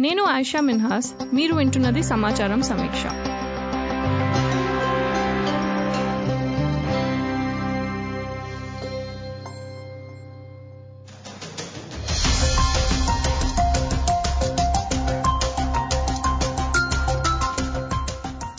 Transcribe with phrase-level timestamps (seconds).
[0.00, 3.04] నేను ఆయిషా మిన్హాస్ మీరు వింటున్నది సమాచారం సమీక్ష.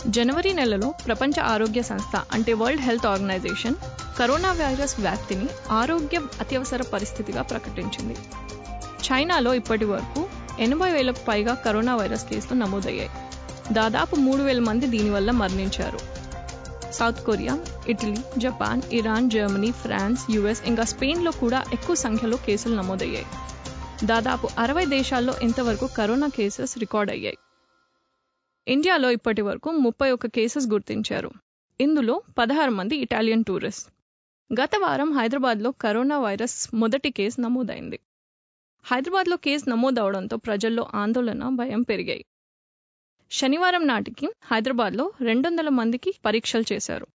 [0.10, 3.76] జనవరి నెలలో ప్రపంచ ఆరోగ్య సంస్థ అంటే world health organization
[4.20, 8.14] corona virus వ్యాప్తిని ఆరోగ్య అత్యవసర పరిస్థితిగా ప్రకటించింది.
[9.08, 13.10] చైనాలో ఇప్పటి వరకు ఎనభై వేలకు పైగా కరోనా వైరస్ కేసులు నమోదయ్యాయి.
[13.74, 16.00] దాదాపు మూడు వేల మంది దీనివల్ల మరణించారు.
[16.92, 23.26] South Korea Italy Japan Iran Germany France US ఇంకా స్పెయిన్లో కూడా ఎక్కువ సంఖ్యలో కేసులు నమోదయ్యాయి.
[24.06, 27.38] దాదాపు అరవై దేశాల్లో ఇంతవరకు కరోనా కేసెస్ రికార్డ్ అయ్యాయి.
[28.68, 31.32] ఇండియాలో ఇప్పటి వరకు ముప్పై ఒక్క కేసెస్ గుర్తించారు.
[31.82, 33.90] ఇందులో పదహారు మంది ఇటాలియన్ టూరిస్ట్.
[34.62, 38.00] గత వారం హైదరాబాద్లో కరోనా వైరస్ మొదటి కేసు నమోదైంది.
[38.86, 42.24] హైదరాబాద్లో కేసు నమోదవడంతో ప్రజల్లో ఆందోళన భయం పెరిగాయి.
[43.32, 47.08] శనివారం నాటికి హైదరాబాద్లో రెండు వందల మందికి పరీక్షలు చేశారు.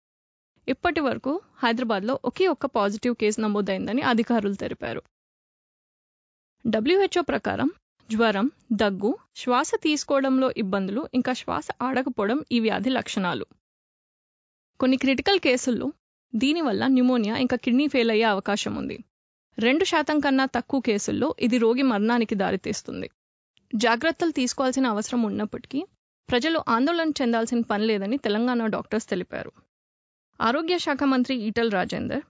[0.69, 5.02] ఇప్పటి వరకు హైదరాబాద్లో ఒకే ఒక్క పాజిటివ్ కేసు నమోదైందని అధికారులు తెలిపారు.
[6.66, 7.70] డబ్ల్యూహెచ్ఓ ప్రకారం
[8.11, 13.46] జ్వరం దగ్గు శ్వాస తీసుకోవడంలో ఇబ్బందులు ఇంకా శ్వాస ఆడకపోవడం ఈ వ్యాధి లక్షణాలు.
[14.80, 15.89] కొన్ని క్రిటికల్ కేసుల్లో
[16.34, 18.96] దీనివల్ల న్యూమోనియా ఇంకా కిడ్నీ ఫెయిల్ అయ్యే అవకాశం ఉంది.
[19.58, 23.10] రెండు శాతం కన్నా తక్కువ కేసుల్లో ఇది రోగి మరణానికి దారితీస్తుంది.
[23.74, 25.80] జాగ్రత్తలు తీసుకోవాల్సిన అవసరం ఉన్నప్పటికీ
[26.28, 29.52] ప్రజలు ఆందోళన చెందాల్సిన పని లేదని తెలంగాణ డాక్టర్స్ తెలిపారు.
[30.41, 32.22] ఆరోగ్య శాఖ మంత్రి ఈటల్ రాజేందర్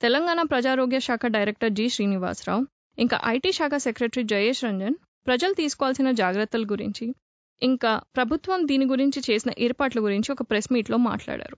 [0.00, 2.66] తెలంగాణ ప్రజారోగ్య శాఖ డైరెక్టర్ జి శ్రీనివాసరావు
[2.98, 7.14] ఇంకా ఐటీ శాఖ సెక్రటరీ జయేష్ రంజన్ ప్రజలు తీసుకోవాల్సిన జాగ్రత్తల గురించి
[7.62, 11.56] ఇంకా ప్రభుత్వం దీని గురించి చేసిన ఏర్పాట్ల గురించి ఒక ప్రెస్ మీట్లో మాట్లాడారు.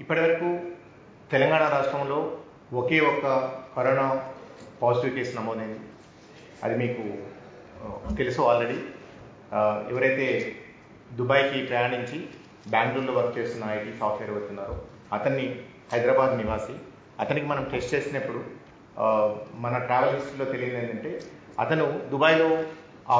[0.00, 0.48] ఇప్పటివరకు
[1.30, 2.18] తెలంగాణ రాష్ట్రంలో
[2.80, 3.24] ఒకే ఒక్క
[3.76, 4.04] కరోనా
[4.82, 5.80] పాజిటివ్ కేసు నమోదైంది.
[6.64, 7.02] అది మీకు
[8.18, 8.76] తెలుసు ఆల్రెడీ
[9.92, 10.26] ఎవరైతే
[11.18, 12.18] దుబాయ్కి ప్రయాణించి
[12.74, 14.76] బెంగళూరులో వర్క్ చేస్తున్న ఐటీ సాఫ్ట్వేర్ వస్తున్నారో
[15.16, 15.46] అతన్ని
[15.92, 16.74] హైదరాబాద్ నివాసి
[17.22, 18.40] అతనికి మనం టెస్ట్ చేసినప్పుడు
[19.64, 21.12] మన ట్రావెల్ హిస్టరీలో తెలియదు ఏంటంటే
[21.64, 22.48] అతను దుబాయ్లో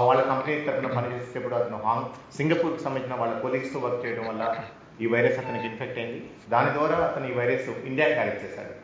[0.07, 4.45] వాళ్ళ కంపెనీ తరఫున పనిచేసేటప్పుడు అతను హాంగ్ సింగపూర్కి సంబంధించిన వాళ్ళ కొలీగ్స్తో వర్క్ చేయడం వల్ల
[5.03, 6.21] ఈ వైరస్ అతనికి ఇన్ఫెక్ట్ అయింది.
[6.55, 8.75] దాని ద్వారా అతను ఈ వైరస్ ఇండియా క్యారీ చేశాడు.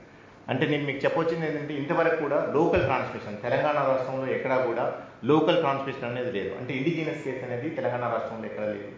[0.52, 4.84] అంటే నేను మీకు చెప్పొచ్చింది ఏంటంటే ఇంతవరకు కూడా లోకల్ ట్రాన్స్మిషన్ తెలంగాణ రాష్ట్రంలో ఎక్కడా కూడా
[5.30, 6.52] లోకల్ ట్రాన్స్మిషన్ అనేది లేదు.
[6.60, 8.90] అంటే ఇండిజినస్ కేసు అనేది తెలంగాణ రాష్ట్రంలో ఎక్కడ లేదు.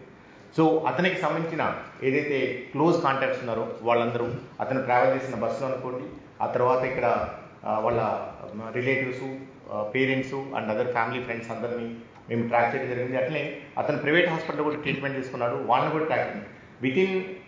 [0.55, 1.63] సో అతనికి సంబంధించిన
[2.07, 2.37] ఏదైతే
[2.71, 4.27] క్లోజ్ కాంటాక్ట్స్ ఉన్నారో వాళ్ళందరూ
[4.63, 6.05] అతను ట్రావెల్ చేసిన బస్సులో అనుకోండి
[6.45, 7.07] ఆ తర్వాత ఇక్కడ
[7.85, 8.01] వాళ్ళ
[8.77, 9.25] relatives
[9.93, 11.87] parents and other family friends అందరినీ
[12.29, 13.17] మేము ట్రాక్ చేయడం జరిగింది.
[13.21, 13.41] అట్లే
[13.81, 16.33] అతను ప్రైవేట్ హాస్పిటల్ కూడా ట్రీట్మెంట్ తీసుకున్నాడు వాళ్ళని కూడా track
[16.83, 16.99] with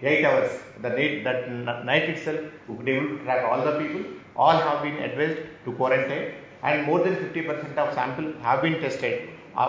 [0.10, 0.56] eight hours
[0.86, 1.44] the night that
[1.92, 4.04] night itself could able track all the people
[4.46, 6.26] all have been advised to quarantine
[6.70, 9.20] and more than fifty percent of sample have been tested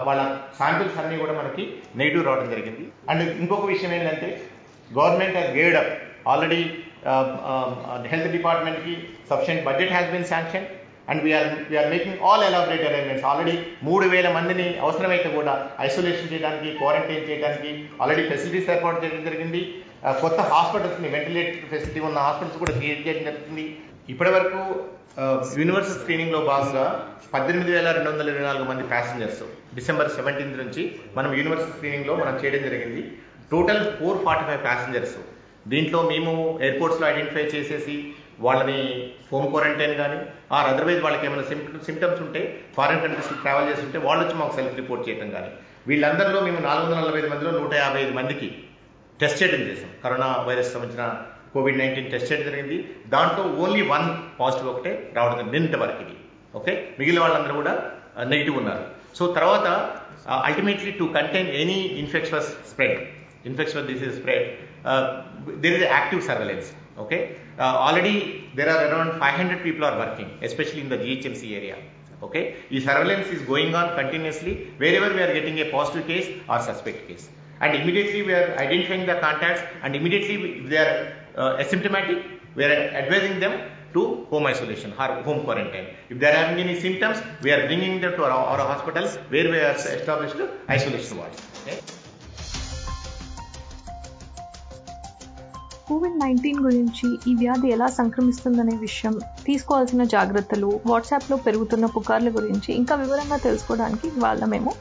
[0.08, 0.20] వాళ్ళ
[0.58, 1.62] samples అన్నీ కూడా మనకి
[2.00, 2.84] negative రావడం జరిగింది.
[3.10, 4.28] And ఇంకొక విషయం ఏంటంటే
[4.90, 5.90] government has గేడ్ అప్
[6.32, 6.60] ఆల్రెడీ
[8.12, 8.94] హెల్త్ డిపార్ట్మెంట్కి
[9.30, 10.66] sufficient budget has been sanction
[11.10, 13.54] and we're we're making all elaborate arrangements already
[13.88, 15.54] మూడు వేల మందిని అవసరమైతే కూడా
[15.88, 17.70] ఐసోలేషన్ చేయడానికి క్వారంటైన్ చేయడానికి
[18.02, 19.62] ఆల్రెడీ ఫెసిలిటీస్ ఏర్పాటు చేయడం జరిగింది.
[20.22, 23.66] కొత్త హాస్పిటల్స్ని వెంటిలేటర్ ఫెసిలిటీ ఉన్న హాస్పిటల్స్ కూడా క్రియేట్ చేయడం జరుగుతుంది
[24.12, 24.60] ఇప్పటి వరకు
[25.60, 26.86] యూనివర్సల్ స్క్రీనింగ్లో భాగంగా
[27.34, 29.42] పద్దెనిమిది వేల రెండు వందల ఇరవై నాలుగు మంది ప్యాసింజర్స్
[29.76, 30.82] డిసెంబర్ సెవెంటీన్త్ నుంచి
[31.16, 33.02] మనం యూనివర్సల్ స్క్రీనింగ్లో మనం చేయడం జరిగింది.
[33.52, 35.16] Total four forty five passengers
[35.72, 36.32] దీంట్లో మేము
[36.66, 37.96] ఎయిర్పోర్ట్స్లో ఐడెంటిఫై చేసేసి
[38.46, 38.78] వాళ్ళని
[39.30, 40.18] హోమ్ క్వారంటైన్ కానీ
[40.56, 41.44] ఆర్ అదర్వైజ్ వాళ్ళకి ఏమైనా
[41.88, 42.40] సిమ్టమ్స్ ఉంటే
[42.76, 45.50] ఫారిన్ కంట్రీస్కి ట్రావెల్ చేస్తుంటే వాళ్ళు వచ్చి మాకు సెల్ఫ్ రిపోర్ట్ చేయడం కానీ
[45.88, 48.48] వీళ్ళందరిలో మేము నాలుగు వందల నలభై ఐదు మందిలో నూట యాభై ఐదు మందికి
[49.20, 51.06] టెస్ట్ చేయడం చేసాం కరోనా వైరస్ సంబంధించిన
[51.54, 52.76] కోవిడ్ నైన్టీన్ టెస్ట్ చేయడం జరిగింది.
[53.14, 54.06] దాంట్లో ఓన్లీ వన్
[54.40, 56.16] పాజిటివ్ ఒకటే రావడం నిన్నటి వరకు ఇది.
[56.58, 56.72] ఓకే?
[56.98, 57.74] మిగిలిన వాళ్ళందరూ కూడా
[58.32, 58.84] నెగిటివ్ ఉన్నారు.
[59.18, 59.66] సో తర్వాత
[60.48, 62.98] ultimately to contain any infectious spread
[63.50, 64.46] infectious disease spread
[65.62, 66.68] there is active surveillance
[66.98, 67.36] okay?
[67.58, 71.76] Uh, already there are around 500 people are working especially in the ghmc area.
[72.22, 72.56] Okay?
[72.70, 74.72] The surveillance is going on continuously.
[74.78, 77.28] Wherever we are getting a positive case or suspect case.
[77.60, 82.22] And immediately we are identifying the contacts and immediately if they are uh, asymptomatic.
[82.54, 85.86] We are advising them to home isolation or home quarantine.
[86.08, 89.50] If they are having any symptoms we are bringing them to our, our hospitals where
[89.50, 90.36] we have established
[90.68, 91.42] isolation wards.
[91.62, 91.78] Okay?
[95.88, 99.14] COVID nineteen గురించి ఈ వ్యాధి ఎలా సంక్రమిస్తుందనే విషయం
[99.46, 104.72] తీసుకోవాల్సిన జాగ్రత్తలు వాట్సాప్లో పెరుగుతున్న పుకార్ల గురించి ఇంకా వివరంగా తెలుసుకోవడానికి ఇవాళ మేము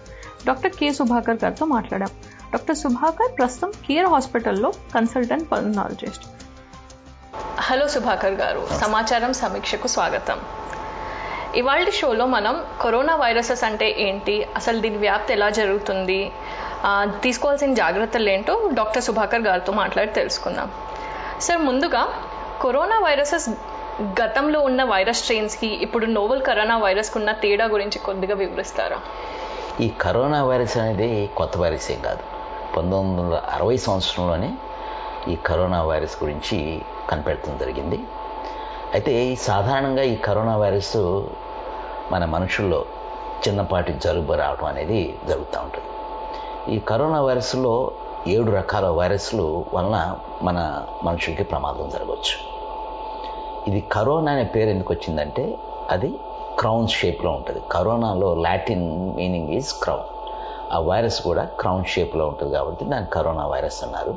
[0.46, 2.12] డాక్టర్ కె సుభాకర్ గారితో మాట్లాడాం.
[2.54, 6.26] డాక్టర్ సుభాకర్ ప్రస్తుతం కేర్ హాస్పిటల్లో కన్సల్టెంట్ పల్మనాలజిస్ట్.
[7.68, 10.40] హలో సుభాకర్ గారు సమాచారం సమీక్షకు స్వాగతం.
[11.56, 16.20] ఇవాళ షోలో మనం కరోనా వైరసెస్ అంటే ఏంటి అసలు దీని వ్యాప్తి ఎలా జరుగుతుంది
[17.26, 20.70] తీసుకోవాల్సిన జాగ్రత్తలు ఏంటో డాక్టర్ సుభాకర్ గారితో మాట్లాడి తెలుసుకుందాం.
[21.40, 22.08] సార్ ముందుగా
[22.62, 23.50] కరోనా వైరసెస్
[24.02, 29.00] గతంలో ఉన్న వైరస్ స్ట్రెయిన్స్కి ఇప్పుడు నోవెల్ కరోనా వైరస్కి ఉన్న తేడా గురించి కొద్దిగా వివరిస్తారా?
[29.82, 32.20] ఈ కరోనా వైరస్ అనేది కొత్త వైరస్ ఏం కాదు.
[32.78, 34.54] పంతొమ్మిది వందల అరవై సంవత్సరంలోనే
[35.28, 38.00] ఈ కరోనా వైరస్ గురించి కనిపెడతం జరిగింది.
[38.94, 40.98] అయితే సాధారణంగా ఈ కరోనా వైరస్
[42.12, 42.86] మన మనుషుల్లో
[43.48, 45.88] చిన్నపాటి జలుబు రావడం అనేది జరుగుతూ ఉంటుంది.
[46.76, 47.92] ఈ కరోనా వైరస్లో
[48.28, 52.54] ఏడు రకాల వైరస్లు వలన మన మనుషులకి ప్రమాదం జరగవచ్చు.
[53.68, 55.58] ఇది కరోనా అనే పేరు ఎందుకు వచ్చిందంటే
[55.90, 56.20] అది
[56.60, 57.62] క్రౌన్ షేప్లో ఉంటుంది.
[57.72, 60.02] కరోనాలో లాటిన్ మీనింగ్ ఈజ్ క్రౌన్.
[60.74, 64.16] ఆ వైరస్ కూడా క్రౌన్ షేప్లో ఉంటుంది కాబట్టి దాన్ని కరోనా వైరస్ అన్నారు.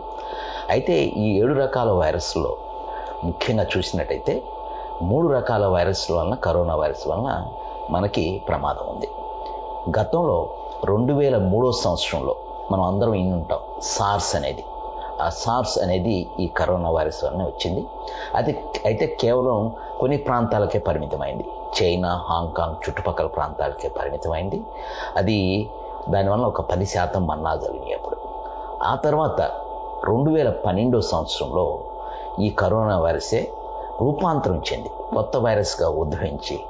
[0.70, 2.56] అయితే ఈ ఏడు రకాల వైరస్లో
[3.24, 4.42] ముఖ్యంగా చూసినట్టయితే
[5.02, 7.46] మూడు రకాల వైరస్ల వలన కరోనా వైరస్ వలన
[7.90, 9.08] మనకి ప్రమాదం ఉంది.
[10.00, 10.48] గతంలో
[10.84, 12.36] రెండు వేల మూడో సంవత్సరంలో
[12.72, 14.64] మనం అందరం ఇన్ని ఉంటాం సార్స్ అనేది.
[15.22, 17.86] ఆ సార్స్ అనేది ఈ కరోనా వైరస్ వలన వచ్చింది.
[18.34, 21.44] అది అయితే కేవలం కొన్ని ప్రాంతాలకే పరిమితమైంది.
[21.82, 24.62] చైనా హాంకాంగ్ చుట్టుపక్కల ప్రాంతాలకే పరిమితమైంది.
[25.16, 25.70] అది
[26.08, 28.16] దానివల్ల ఒక పది శాతం మన్నా జరిగినాయి అప్పుడు.
[28.82, 29.40] ఆ తర్వాత
[30.04, 31.78] రెండు వేల పన్నెండో సంవత్సరంలో
[32.40, 33.52] ఈ కరోనా వైరసే
[34.00, 34.88] రూపాంతరం చెంది.
[35.14, 36.60] కొత్త వైరస్గా ఉద్భవించి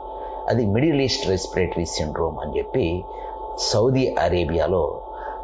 [0.48, 3.04] అది మిడిల్ ఈస్ట్ రెస్పిరేటరీ సిండ్రోమ్ అని చెప్పి
[3.58, 5.00] సౌదీ అరేబియాలో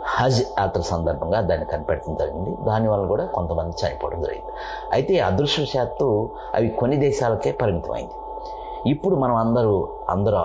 [0.06, 2.56] హజ్ యాత్ర సందర్భంగా దాన్ని కనిపెట్టడం జరిగింది.
[2.62, 4.52] దానివల్ల కూడా కొంతమంది చనిపోవడం జరిగింది.
[4.92, 8.12] అయితే అదృష్టవశాత్తు అవి కొన్ని దేశాలకే పరిమితమైంది.
[8.86, 10.36] ఇప్పుడు మనం అందరూ అందరూ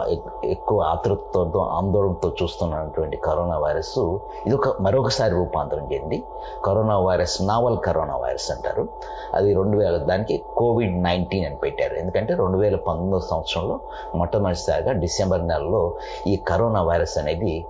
[0.44, 4.00] ఎక్కువ ఆతృతతో ఆందోళనతో చూస్తున్నటువంటి కరోనా వైరస్
[4.46, 6.24] ఇది ఒక మరొకసారి రూపాంతరం చెంది
[6.66, 8.88] corona virus novel corona virus అంటారు.
[9.34, 11.94] అది రెండు వేల దానికి కోవిడ్ నైన్టీన్ అని పెట్టారు.
[11.94, 13.80] ఎందుకంటే రెండు వేల పంతొమ్మిదో సంవత్సరంలో
[14.16, 15.94] మొట్టమొదటిసారిగా డిసెంబర్ నెలలో
[16.28, 17.66] ఈ కరోనా వైరస్ అనేది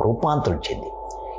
[0.00, 0.92] రూపాంతరం చెంది.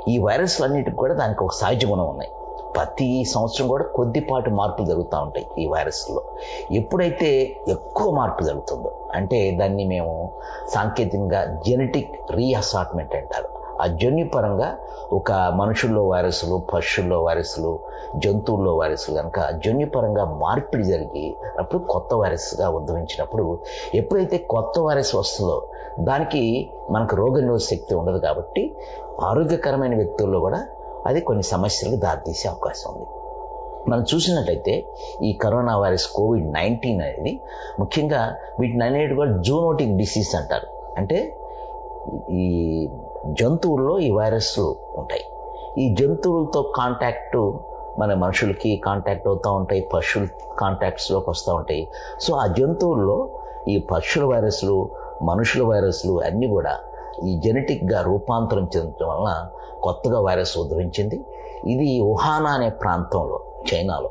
[0.08, 2.30] ఈ వైరస్లన్నిటికి కూడా దానికి ఒక సహజ గుణం ఉన్నాయి.
[2.74, 6.22] ప్రతి సంవత్సరం కూడా కొద్దిపాటి మార్పులు జరుగుతూ ఉంటాయి ఈ వైరస్లో.
[6.70, 7.30] ఎప్పుడైతే
[7.68, 10.14] ఎక్కువ మార్పు జరుగుతుందో అంటే దాన్ని మేము
[10.74, 13.50] సాంకేతికంగా జెనెటిక్ రీఅసార్ట్మెంట్ అంటారు.
[13.80, 14.76] ఆ జన్యుపరంగా
[15.12, 17.78] ఒక మనుషుల్లో వైరస్లు పశువుల్లో వైరస్లు
[18.16, 23.58] జంతువుల్లో వైరస్లు కనుక జన్యుపరంగా మార్పిడి జరిగి అప్పుడు కొత్త వైరస్గా ఉద్భవించినప్పుడు
[23.94, 28.76] ఎప్పుడైతే కొత్త వైరస్ వస్తుందో దానికి మనకు రోగ శక్తి ఉండదు కాబట్టి
[29.20, 30.66] ఆరోగ్యకరమైన వ్యక్తుల్లో కూడా
[31.06, 33.06] అది కొన్ని సమస్యలకు దారితీసే అవకాశం ఉంది.
[33.90, 34.86] మనం చూసినట్టయితే
[35.22, 37.40] ఈ కరోనా వైరస్ కోవిడ్ నైన్టీన్ అనేది
[37.80, 40.66] ముఖ్యంగా వీటిని అనేటి కూడా జూనోటిక్ డిసీజ్ అంటారు.
[40.98, 41.36] అంటే
[42.30, 42.88] ఈ
[43.26, 45.24] జంతువుల్లో ఈ వైరస్లు ఉంటాయి.
[45.82, 47.52] ఈ జంతువులతో కాంటాక్ట్
[47.98, 50.28] మన మనుషులకి కాంటాక్ట్ అవుతూ ఉంటాయి పశువుల
[50.58, 51.88] కాంటాక్ట్స్లోకి వస్తూ ఉంటాయి.
[52.20, 53.28] సో ఆ జంతువుల్లో
[53.68, 54.88] ఈ పశువుల వైరస్లు
[55.22, 56.78] మనుషుల వైరస్లు అన్నీ కూడా
[57.24, 59.48] ఈ జెనెటిక్గా రూపాంతరం చెందడం వలన
[59.82, 61.20] కొత్తగా వైరస్ ఉద్భవించింది.
[61.66, 63.40] ఇది వుహానా అనే ప్రాంతంలో
[63.74, 64.10] చైనాలో.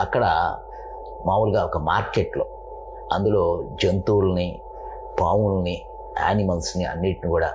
[0.00, 0.24] అక్కడ
[1.26, 2.44] మామూలుగా ఒక మార్కెట్లో
[3.12, 4.60] అందులో జంతువుల్ని
[5.20, 5.82] పాముల్ని
[6.20, 7.52] యానిమల్స్ని అన్నిటిని కూడా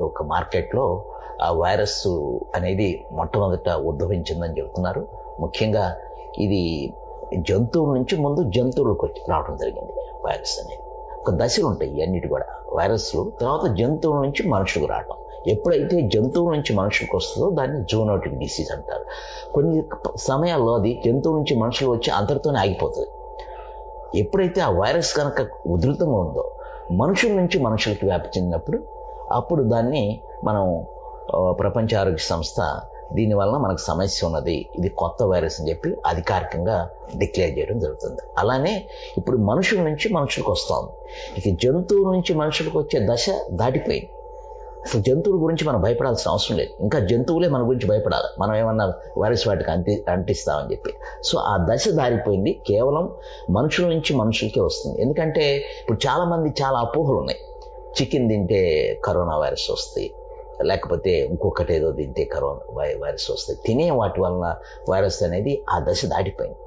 [0.00, 1.04] ఒక మార్కెట్లో
[1.42, 2.08] ఆ వైరస్
[2.54, 5.08] అనేది మొట్టమొదట ఉద్భవించిందని చెబుతున్నారు
[5.40, 5.96] ముఖ్యంగా
[6.38, 6.94] ఇది
[7.38, 9.92] జంతువుల నుంచి ముందు జంతువులకు వచ్చి రావడం జరిగింది
[10.26, 10.82] వైరస్ అనేది.
[11.20, 12.46] ఒక దశలు ఉంటాయి ఇవన్నిటి కూడా.
[12.74, 15.16] వైరస్లు తర్వాత జంతువుల నుంచి మనుషులకు రావడం
[15.48, 19.04] ఎప్పుడైతే జంతువుల నుంచి మనుషులకు వస్తుందో దాన్ని జూనోటిక్ డిసీజ్ అంటారు.
[19.52, 19.82] కొన్ని
[20.16, 23.10] సమయాల్లో అది జంతువుల నుంచి మనుషులు వచ్చి అంతటితోనే ఆగిపోతుంది.
[24.18, 26.50] ఎప్పుడైతే ఆ వైరస్ కనుక ఉధృతంగా ఉందో
[26.92, 28.99] మనుషుల నుంచి మనుషులకి వ్యాప్తి చెందినప్పుడు
[29.32, 30.84] అప్పుడు దాన్ని మనం
[31.50, 32.60] ప్రపంచ ఆరోగ్య సంస్థ
[33.12, 34.68] దీనివల్ల మనకు సమస్య ఉన్నది.
[34.78, 38.20] ఇది కొత్త వైరస్ అని చెప్పి అధికారికంగా డిక్లేర్ చేయడం జరుగుతుంది.
[38.38, 38.86] అలానే
[39.18, 40.92] ఇప్పుడు మనుషుల నుంచి మనుషులకు వస్తుంది
[41.38, 44.10] ఇక జంతువుల నుంచి మనుషులకు వచ్చే దశ దాటిపోయింది.
[44.86, 46.70] అసలు జంతువుల గురించి మనం భయపడాల్సిన అవసరం లేదు.
[46.80, 48.42] ఇంకా జంతువులే మన గురించి భయపడాలి.
[48.42, 50.92] మనం ఏమన్నా వైరస్ వాటికి అంటి అంటిస్తామని చెప్పి.
[51.24, 52.62] సో ఆ దశ దారిపోయింది.
[52.68, 53.10] కేవలం
[53.50, 55.02] మనుషుల నుంచి మనుషులకే వస్తుంది.
[55.02, 57.40] ఎందుకంటే ఇప్పుడు చాలామంది చాలా అపోహలు ఉన్నాయి
[58.00, 58.60] చికెన్ తింటే
[59.04, 60.14] కరోనా వైరస్ వస్తాయి.
[60.62, 63.58] లేకపోతే ఇంకొకటి ఏదో తింటే కరోనా వైరస్ వస్తాయి.
[63.66, 64.54] తినే వాటి వలన
[64.90, 66.58] వైరస్ అనేది ఆ దశ దాటిపోయింది.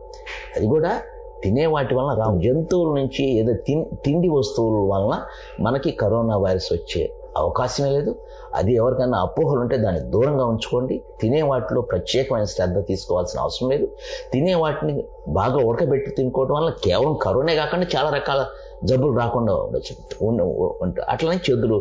[0.55, 1.01] అది కూడా
[1.43, 5.21] తినే వాటి వలన రా జంతువుల నుంచి ఏదో తిన్ తిండి వస్తువుల వలన
[5.59, 8.15] మనకి కరోనా వైరస్ వచ్చే అవకాశమే లేదు.
[8.53, 11.03] అది ఎవరికైనా అపోహలు ఉంటే దాన్ని దూరంగా ఉంచుకోండి.
[11.21, 13.87] తినే వాటిలో ప్రత్యేకమైన శ్రద్ధ తీసుకోవాల్సిన అవసరం లేదు.
[14.33, 18.45] తినే వాటిని బాగా ఉడకబెట్టి తినుకోవడం వల్ల కేవలం కరోనే కాకుండా చాలా రకాల
[18.89, 19.93] జబ్బులు రాకుండా ఉండొచ్చు.
[21.13, 21.77] అట్లనే చేతులు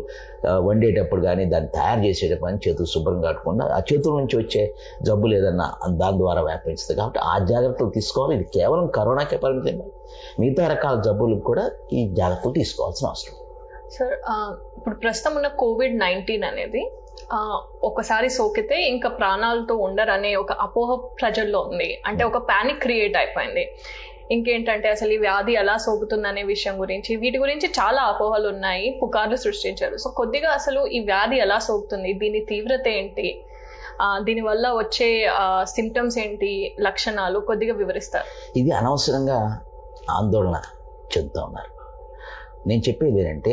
[0.66, 4.62] వండేటప్పుడు కానీ దాన్ని తయారు చేసేటప్పుడు కానీ చేతులు శుభ్రంగా కట్టకుండా ఆ చేతుల నుంచి వచ్చే
[5.08, 5.66] జబ్బులు ఏదన్నా
[6.02, 8.34] దాని ద్వారా వ్యాపించుతుంది కాబట్టి ఆ జాగ్రత్తలు తీసుకోవాలి.
[8.38, 9.94] ఇది కేవలం కరోనాకే పరిమితం కాదు.
[10.40, 11.66] మిగతా రకాల జబ్బులకు కూడా
[11.98, 13.36] ఈ జాగ్రత్తలు తీసుకోవాల్సిన అవసరం.
[13.96, 14.16] సార్
[14.78, 16.82] ఇప్పుడు ప్రస్తుతం ఉన్న కోవిడ్ నైన్టీన్ అనేది
[17.88, 21.88] ఒకసారి సోకితే ఇంకా ప్రాణాలతో ఉండరనే ఒక అపోహ ప్రజల్లో ఉంది.
[22.08, 23.64] అంటే ఒక పానిక్ క్రియేట్ అయిపోయింది.
[24.34, 29.96] ఇంకేంటంటే అసలు ఈ వ్యాధి ఎలా సోకుతుందనే విషయం గురించి వీటి గురించి చాలా అపోహలు ఉన్నాయి పుకార్లు సృష్టించారు.
[29.96, 33.28] సో కొద్దిగా అసలు ఈ వ్యాధి ఎలా సోకుతుంది దీని తీవ్రత ఏంటి
[34.22, 35.08] దీనివల్ల వచ్చే
[35.74, 38.28] సిమ్టమ్స్ ఏంటి లక్షణాలు కొద్దిగా వివరిస్తారు.
[38.58, 39.38] ఇది అనవసరంగా
[40.10, 40.56] ఆందోళన
[41.12, 41.72] చెందుతూ ఉన్నారు.
[42.68, 43.52] నేను చెప్పేది ఏంటంటే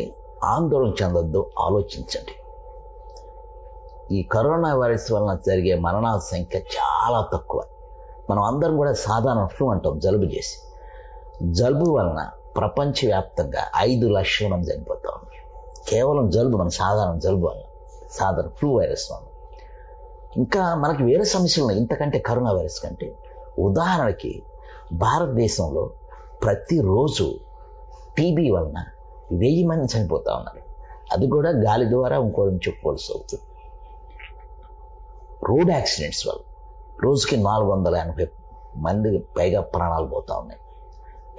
[0.53, 2.35] ఆందోళన చెందొద్దు ఆలోచించండి.
[4.17, 7.59] ఈ కరోనా వైరస్ వలన జరిగే మరణాల సంఖ్య చాలా తక్కువ.
[8.29, 10.55] మనం అందరం కూడా సాధారణ ఫ్లూ అంటాం జలుబు చేసి.
[11.43, 17.61] జలుబు వలన ప్రపంచవ్యాప్తంగా ఐదు లక్షల మంది చనిపోతా ఉన్నారు కేవలం జలుబు మన సాధారణ జలుబు వలన
[18.11, 19.25] సాధారణ ఫ్లూ వైరస్ వలన.
[20.37, 21.79] ఇంకా మనకి వేరే సమస్యలు ఉన్నాయి.
[21.79, 23.15] ఇంతకంటే కరోనా వైరస్ కంటే.
[23.59, 24.43] ఉదాహరణకి
[24.93, 25.89] భారతదేశంలో
[26.43, 27.39] ప్రతిరోజు
[28.17, 28.85] టీబీ వలన
[29.31, 30.61] వెయ్యి మంది చనిపోతా ఉన్నారు.
[31.13, 33.43] అది కూడా గాలి ద్వారా ఇంకోటి చెప్పుకోవాల్సి అవుతుంది
[35.43, 36.41] రోడ్ యాక్సిడెంట్స్ వల్ల
[37.03, 38.27] రోజుకి నాలుగు వందల ఎనభై
[38.75, 40.61] మంది పైగా ప్రాణాలు పోతా ఉన్నాయి.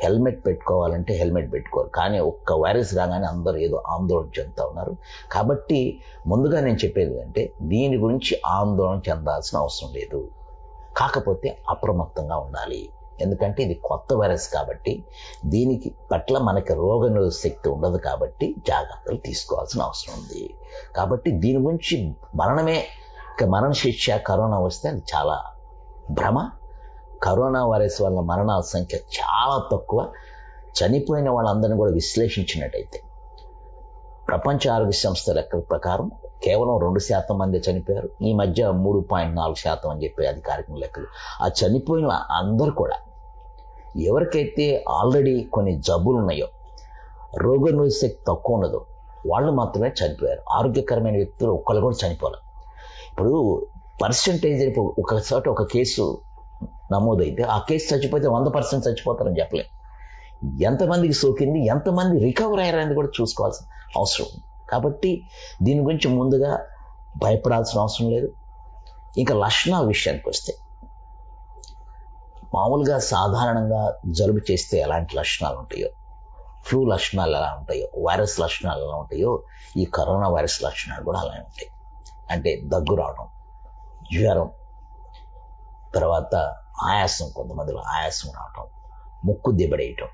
[0.03, 1.89] హెల్మెట్ పెట్టుకోవాలంటే హెల్మెట్ పెట్టుకోరు.
[1.89, 4.97] కానీ ఒక్క వైరస్ రాగానే అందరూ ఏదో ఆందోళన చెందుతూ ఉన్నారు.
[5.33, 10.29] కాబట్టి ముందుగా నేను చెప్పేది అంటే దీని గురించి ఆందోళన చెందాల్సిన అవసరం లేదు.
[10.97, 12.89] కాకపోతే అప్రమత్తంగా ఉండాలి.
[13.21, 15.05] ఎందుకంటే ఇది కొత్త వైరస్ కాబట్టి
[15.45, 20.55] దీనికి పట్ల మనకి రోగ శక్తి ఉండదు కాబట్టి జాగ్రత్తలు తీసుకోవాల్సిన అవసరం ఉంది.
[20.97, 22.85] కాబట్టి దీని గురించి మరణమే
[23.33, 25.43] ఇక మరణ శిక్ష కరోనా వస్తే అది చాలా
[26.11, 26.51] భ్రమ.
[27.25, 30.01] కరోనా వైరస్ వల్ల మరణాల సంఖ్య చాలా తక్కువ.
[30.79, 32.99] చనిపోయిన వాళ్ళందరినీ కూడా విశ్లేషించినట్టయితే
[34.29, 36.11] ప్రపంచ ఆరోగ్య సంస్థ లెక్కల ప్రకారం
[36.45, 38.09] కేవలం రెండు శాతం మంది చనిపోయారు.
[38.23, 41.07] ఈ మధ్య మూడు పాయింట్ నాలుగు శాతం అని చెప్పి అధికారిక లెక్కలు.
[41.43, 42.97] ఆ చనిపోయిన అందరూ కూడా
[44.07, 46.49] ఎవరికైతే ఆల్రెడీ కొన్ని జబ్బులు ఉన్నాయో
[47.39, 48.87] రోగనిరోధక శక్తి తక్కువ ఉన్నదో
[49.27, 50.43] వాళ్ళు మాత్రమే చనిపోయారు.
[50.51, 52.45] ఆరోగ్యకరమైన వ్యక్తులు ఒక్కళ్ళు కూడా చనిపోలేదు
[53.13, 53.67] ఇప్పుడు
[54.03, 56.19] పర్సంటేజ్ ఒక చోట ఒక కేసు
[56.93, 59.71] నమోదైతే ఆ కేసు చచ్చిపోతే వంద పర్సెంట్ చచ్చిపోతారని చెప్పలేదు
[60.63, 63.67] ఎంతమందికి సోకింది ఎంతమంది రికవర్ అయ్యారని కూడా చూసుకోవాల్సిన
[63.97, 64.27] అవసరం
[64.71, 65.11] కాబట్టి
[65.63, 66.67] దీని గురించి ముందుగా
[67.17, 68.29] భయపడాల్సిన అవసరం లేదు.
[69.17, 70.53] ఇంకా లక్షణాల విషయానికి వస్తే
[72.55, 75.89] మామూలుగా సాధారణంగా జలుబు చేస్తే ఎలాంటి లక్షణాలు ఉంటాయో
[76.67, 79.43] ఫ్లూ లక్షణాలు ఎలా ఉంటాయో వైరస్ లక్షణాలు ఎలా ఉంటాయో
[79.77, 81.71] ఈ కరోనా వైరస్ లక్షణాలు కూడా అలానే ఉంటాయి.
[82.31, 83.29] అంటే దగ్గు రావడం
[84.13, 84.51] జ్వరం
[85.95, 86.35] తర్వాత
[86.83, 88.71] ఆయాసం కొంతమందిలో ఆయాసం రావటం
[89.25, 90.09] ముక్కు దిబడేయటం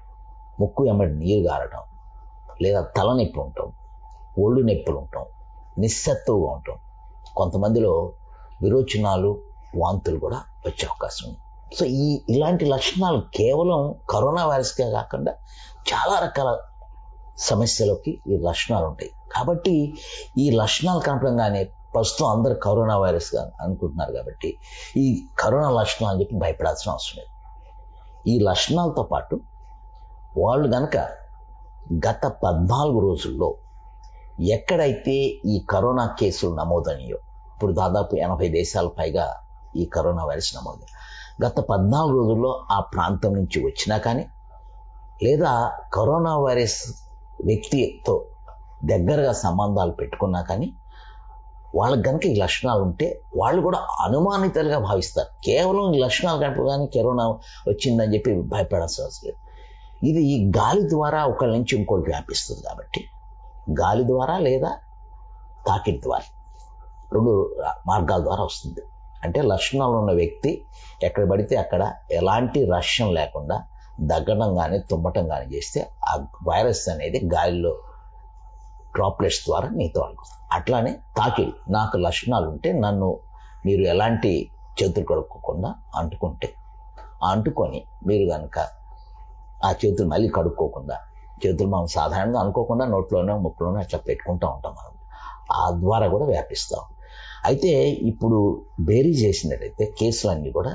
[0.60, 1.80] ముక్కు ఎమ్మడి నీరు గారటం
[2.62, 3.72] లేదా తలనొప్పి ఉండటం
[4.38, 5.24] ఒళ్ళు నొప్పులు ఉండటం
[5.78, 6.74] నిస్సత్తువుగా ఉండటం.
[7.36, 8.12] కొంతమందిలో
[8.62, 9.42] విరోచనాలు
[9.76, 11.38] వాంతులు కూడా వచ్చే అవకాశం ఉంది.
[11.76, 15.32] సో ఈ ఇలాంటి లక్షణాలు కేవలం కరోనా వైరస్కే కాకుండా
[15.92, 16.56] చాలా రకాల
[17.38, 19.10] సమస్యలకి ఈ లక్షణాలు ఉంటాయి.
[19.32, 19.94] కాబట్టి
[20.38, 24.50] ఈ లక్షణాలు కనపడంగానే ప్రస్తుతం అందరు కరోనా వైరస్ అనుకుంటున్నారు కాబట్టి
[24.96, 25.04] ఈ
[25.38, 27.30] కరోనా లక్షణాలు అని చెప్పి భయపడాల్సిన అవసరం లేదు.
[28.28, 29.34] ఈ లక్షణాలతో పాటు
[30.38, 30.96] వాళ్ళు గనక
[32.06, 33.48] గత పద్నాలుగు రోజుల్లో
[34.52, 35.14] ఎక్కడైతే
[35.46, 37.18] ఈ కరోనా కేసులు నమోదయ్యో
[37.52, 39.26] ఇప్పుడు దాదాపు ఎనభై దేశాల పైగా
[39.76, 40.84] ఈ కరోనా వైరస్ నమోదు
[41.44, 44.24] గత పద్నాలుగు రోజుల్లో ఆ ప్రాంతం నుంచి వచ్చినా కానీ
[45.22, 45.52] లేదా
[45.94, 46.80] కరోనా వైరస్
[47.44, 48.14] వ్యక్తితో
[48.84, 50.68] దగ్గరగా సంబంధాలు పెట్టుకున్నా కానీ
[51.74, 55.28] వాళ్ళకి కనుక ఈ లక్షణాలు ఉంటే వాళ్ళు కూడా అనుమానితలుగా భావిస్తారు.
[55.44, 57.28] కేవలం ఈ లక్షణాలు కనపగానే కరోనా
[57.68, 59.38] వచ్చిందని చెప్పి భయపడాల్సిన అవసరం లేదు.
[60.04, 63.04] ఇది గాలి ద్వారా ఒకళ్ళ నుంచి ఇంకోటి వ్యాపిస్తుంది కాబట్టి
[63.80, 64.78] గాలి ద్వారా లేదా
[65.66, 66.24] తాకిడి ద్వారా
[67.12, 67.54] రెండు
[67.86, 68.80] మార్గాల ద్వారా వస్తుంది.
[69.24, 70.64] అంటే లక్షణాలు ఉన్న వ్యక్తి
[71.02, 73.62] ఎక్కడ పడితే అక్కడ ఎలాంటి రష్యం లేకుండా
[74.00, 77.76] దగ్గడం కానీ తుమ్మటం కానీ చేస్తే ఆ వైరస్ అనేది గాలిలో
[78.96, 83.08] డ్రాప్లెట్స్ ద్వారా మీతో అనుకుంటుంది అట్లానే తాకిడి నాకు లక్షణాలు ఉంటే నన్ను
[83.66, 84.32] మీరు ఎలాంటి
[84.78, 86.48] చేతులు కడుక్కోకుండా అంటుకుంటే.
[87.24, 88.58] అంటుకొని మీరు కనుక
[89.64, 90.96] ఆ చేతులు మళ్ళీ కడుక్కోకుండా
[91.44, 94.92] చేతులు మనం సాధారణంగా అనుకోకుండా నోట్లోనే ముక్కులోనే అట్లా పెట్టుకుంటూ ఉంటాం మనం.
[95.52, 96.82] ఆ ద్వారా కూడా వ్యాపిస్తాం.
[97.44, 97.72] అయితే
[98.10, 98.38] ఇప్పుడు
[98.80, 100.72] బేరీ చేసినట్టయితే కేసులన్నీ కూడా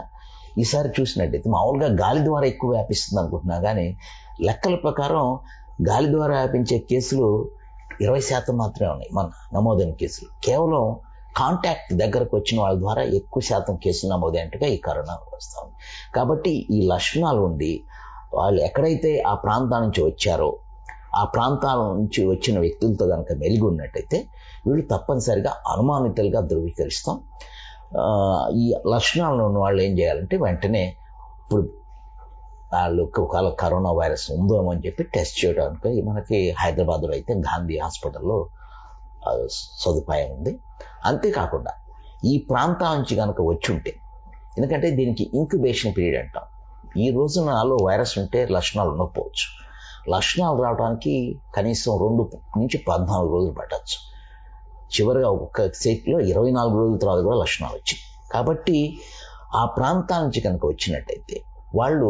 [0.58, 3.86] ఈసారి చూసినట్టయితే మామూలుగా గాలి ద్వారా ఎక్కువ వ్యాపిస్తుంది అనుకుంటున్నా కానీ
[4.42, 5.26] లెక్కల ప్రకారం
[5.90, 7.28] గాలి ద్వారా వ్యాపించే కేసులు
[8.04, 10.30] ఇరవై శాతం మాత్రమే ఉన్నాయి మన నమోదైన కేసులు.
[10.44, 10.84] కేవలం
[11.38, 15.76] కాంటాక్ట్ దగ్గరకు వచ్చిన వాళ్ళ ద్వారా ఎక్కువ శాతం కేసులు నమోదైనట్టుగా ఈ కరోనా వస్తూ ఉంది.
[16.16, 17.72] కాబట్టి ఈ లక్షణాలు ఉండి
[18.34, 20.50] వాళ్ళు ఎక్కడైతే ఆ ప్రాంతాల నుంచి వచ్చారో
[21.16, 24.18] ఆ ప్రాంతాల నుంచి వచ్చిన వ్యక్తులతో కనుక మెలిగి ఉన్నట్టయితే
[24.68, 27.18] వీళ్ళు తప్పనిసరిగా అనుమానితులుగా ధృవీకరిస్తాం.
[28.62, 30.84] ఈ లక్షణాలు ఉన్న వాళ్ళు ఏం చేయాలంటే వెంటనే
[31.44, 31.64] ఇప్పుడు
[32.74, 38.38] వాళ్ళు ఒకవేళ కరోనా వైరస్ ఉందో అని చెప్పి టెస్ట్ చేయడానికి మనకి హైదరాబాద్లో అయితే గాంధీ హాస్పిటల్లో
[39.84, 40.54] సదుపాయం ఉంది.
[41.06, 41.72] అంతేకాకుండా
[42.32, 43.92] ఈ ప్రాంతం నుంచి కనుక వచ్చి ఉంటే
[44.58, 46.46] ఎందుకంటే దీనికి ఇంక్యుబేషన్ పీరియడ్ అంటాం.
[47.04, 49.48] ఈ రోజు నాలో వైరస్ ఉంటే లక్షణాలు ఉండకపోవచ్చు.
[50.16, 51.14] లక్షణాలు రావడానికి
[51.56, 52.24] కనీసం రెండు
[52.58, 53.98] నుంచి పద్నాలుగు రోజులు పట్టచ్చు.
[54.96, 58.02] చివరిగా ఒక్క సెట్లో ఇరవై నాలుగు రోజుల తర్వాత కూడా లక్షణాలు వచ్చాయి.
[58.32, 58.78] కాబట్టి
[59.56, 61.38] ఆ ప్రాంతాల నుంచి కనుక వచ్చినట్టయితే
[61.76, 62.10] వాళ్ళు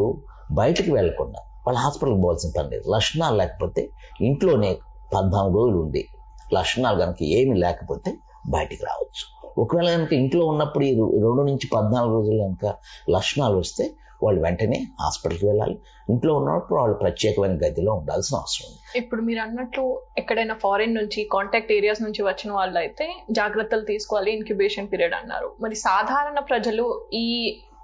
[0.54, 2.90] బయటికి వెళ్ళకుండా వాళ్ళు హాస్పిటల్కి పోవాల్సిన పని లేదు.
[2.90, 3.90] లక్షణాలు లేకపోతే
[4.22, 4.78] ఇంట్లోనే
[5.16, 6.08] పద్నాలుగు రోజులు ఉండి
[6.54, 8.12] లక్షణాలు కనుక ఏమి లేకపోతే
[8.50, 9.24] బయటికి రావచ్చు.
[9.58, 12.66] ఒకవేళ కనుక ఇంట్లో ఉన్నప్పుడు ఈ రెండు నుంచి పద్నాలుగు రోజులు కనుక
[13.10, 15.82] లక్షణాలు వస్తే వాళ్ళు వెంటనే హాస్పిటల్కి వెళ్ళాలి.
[16.10, 18.82] ఇంట్లో ఉన్నప్పుడు వాళ్ళు ప్రత్యేకమైన గదిలో ఉండాల్సిన అవసరం ఉంది.
[18.98, 24.88] ఇప్పుడు మీరు అన్నట్లు ఎక్కడైనా ఫారిన్ నుంచి కాంటాక్ట్ ఏరియాస్ నుంచి వచ్చిన వాళ్ళు అయితే జాగ్రత్తలు తీసుకోవాలి ఇంక్యుబేషన్
[24.88, 25.56] పీరియడ్ అన్నారు.
[25.62, 27.26] మరి సాధారణ ప్రజలు ఈ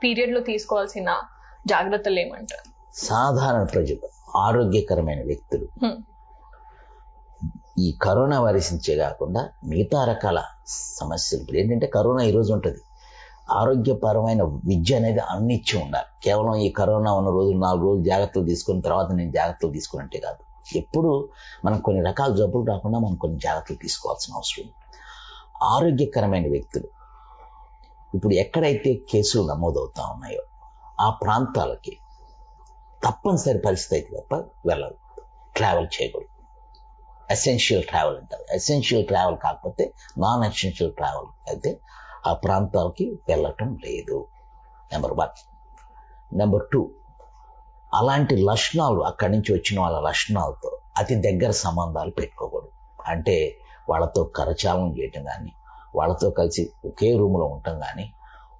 [0.03, 1.09] పీరియడ్లో తీసుకోవాల్సిన
[1.67, 5.67] జాగ్రత్తలు ఏమంటారు సాధారణ ప్రజలు ఆరోగ్యకరమైన వ్యక్తులు.
[7.79, 11.41] ఈ కరోనా వైరస్ నుంచే కాకుండా మిగతా రకాల సమస్యలు.
[11.41, 12.81] ఇప్పుడు ఏంటంటే కరోనా ఈరోజు ఉంటుంది.
[13.51, 16.09] ఆరోగ్యపరమైన విద్య అనేది అన్నిచ్చి ఉండాలి.
[16.23, 20.41] కేవలం ఈ కరోనా ఉన్న రోజులు నాలుగు రోజులు జాగ్రత్తలు తీసుకున్న తర్వాత నేను జాగ్రత్తలు తీసుకున్నట్టే కాదు.
[20.77, 21.29] ఎప్పుడు
[21.65, 24.75] మనం కొన్ని రకాల జబ్బులు రాకుండా మనం కొన్ని జాగ్రత్తలు తీసుకోవాల్సిన అవసరం ఉంది.
[25.63, 26.87] ఆరోగ్యకరమైన వ్యక్తులు.
[28.15, 30.41] ఇప్పుడు ఎక్కడైతే కేసులు నమోదవుతా ఉన్నాయో
[31.01, 31.99] ఆ ప్రాంతాలకి
[33.03, 34.35] తప్పనిసరి పరిస్థితి అయితే తప్ప
[34.67, 34.97] వెళ్ళదు
[35.55, 36.33] ట్రావెల్ చేయకూడదు.
[37.31, 38.45] ఎసెన్షియల్ ట్రావెల్ అంటారు.
[38.53, 41.81] ఎసెన్షియల్ ట్రావెల్ కాకపోతే నాన్ ఎసెన్షియల్ ట్రావెల్ అయితే
[42.27, 44.27] ఆ ప్రాంతాలకి వెళ్ళటం లేదు.
[44.93, 45.35] నెంబర్ వన్
[46.33, 46.91] నెంబర్ టూ
[47.93, 52.71] అలాంటి లక్షణాలు అక్కడి నుంచి వచ్చిన వాళ్ళ లక్షణాలతో అతి దగ్గర సంబంధాలు పెట్టుకోకూడదు.
[53.07, 53.57] అంటే
[53.89, 55.51] వాళ్ళతో కరచాలం చేయటం కానీ
[55.95, 58.13] వాళ్ళతో కలిసి ఒకే రూమ్లో ఉండటం కానీ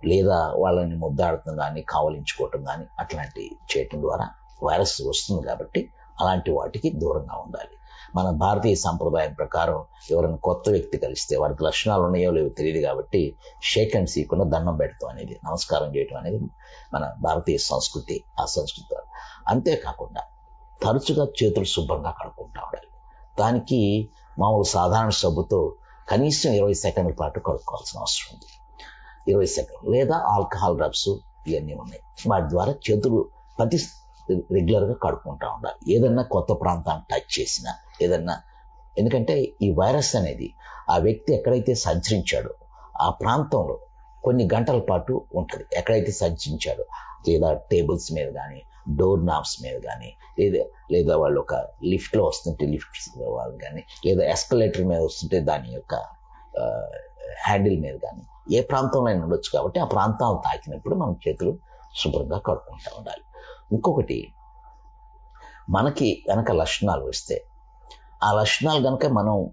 [0.06, 4.30] లేదా వాళ్ళని ముద్దాడటం కానీ కావలించుకోవటం కానీ అట్లాంటి చేయటం ద్వారా
[4.64, 7.70] వైరస్ వస్తుంది కాబట్టి అలాంటి వాటికి దూరంగా ఉండాలి.
[8.16, 13.96] మన భారతీయ సంప్రదాయం ప్రకారం ఎవరైనా కొత్త వ్యక్తి కలిస్తే వారికి లక్షణాలు ఉన్నాయో లేవో తెలియదు కాబట్టి షేక్
[13.96, 16.38] అండ్ సీకుండా దండం పెడతాం అనేది నమస్కారం చేయటం అనేది
[16.94, 18.96] మన భారతీయ సంస్కృతి ఆ సంస్కృతి
[19.48, 20.22] అంతేకాకుండా
[20.84, 22.88] తరచుగా చేతులు శుభ్రంగా కడుక్కుంటూ ఉండాలి.
[23.40, 25.76] దానికి మామూలు సాధారణ సబ్బుతో
[26.10, 28.57] కనీసం ఇరవై సెకండ్ల పాటు కడుక్కోవాల్సిన అవసరం ఉంది.
[29.32, 31.10] ఇరవై సెకండ్ లేదా ఆల్కహాల్ డ్రగ్స్
[31.50, 32.02] ఇవన్నీ ఉన్నాయి.
[32.32, 33.18] వాటి ద్వారా చేతులు
[33.60, 33.78] ప్రతి
[34.56, 35.80] రెగ్యులర్గా కడుక్కుంటా ఉండాలి.
[35.96, 37.72] ఏదన్నా కొత్త ప్రాంతాన్ని టచ్ చేసినా
[38.06, 38.36] ఏదన్నా
[39.02, 39.36] ఎందుకంటే
[39.66, 40.48] ఈ వైరస్ అనేది
[40.94, 42.54] ఆ వ్యక్తి ఎక్కడైతే సంచరించాడో
[43.06, 43.76] ఆ ప్రాంతంలో
[44.24, 45.66] కొన్ని గంటల పాటు ఉంటుంది.
[45.80, 46.86] ఎక్కడైతే సంచరించాడో
[47.28, 48.60] లేదా టేబుల్స్ మీద కానీ
[49.00, 50.10] డోర్ నాబ్స్ మీద కానీ
[50.40, 50.64] లేదా
[50.94, 51.56] లేదా వాళ్ళు ఒక
[51.92, 52.98] లిఫ్ట్లో వస్తుంటే లిఫ్ట్
[53.38, 55.96] వాళ్ళు కానీ లేదా ఎస్కలేటర్ మీద వస్తుంటే దాని యొక్క
[57.46, 61.58] హ్యాండిల్ మీద కానీ ఏ ప్రాంతంలో అయినా ఉండొచ్చు కాబట్టి ఆ ప్రాంతాలు తాకినప్పుడు మనం చేతులు
[62.04, 63.24] శుభ్రంగా కడుక్కుంటూ ఉండాలి.
[63.72, 64.34] ఇంకొకటి
[65.70, 67.44] మనకి కనుక లక్షణాలు వస్తే
[68.24, 69.50] ఆ లక్షణాలు కనుక మనం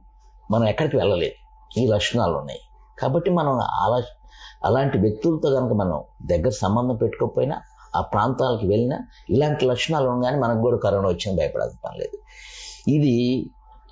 [0.51, 1.35] మనం ఎక్కడికి వెళ్ళలేదు.
[1.81, 2.61] ఈ లక్షణాలు ఉన్నాయి.
[2.99, 4.03] కాబట్టి మనం అలా
[4.65, 7.61] అలాంటి వ్యక్తులతో కనుక మనం దగ్గర సంబంధం పెట్టుకోకపోయినా
[7.97, 8.99] ఆ ప్రాంతాలకు వెళ్ళినా
[9.31, 12.19] ఇలాంటి లక్షణాలు కానీ మనకు కూడా కరోనా వచ్చిన భయపడాల్సిన పని లేదు.
[12.89, 13.47] ఇది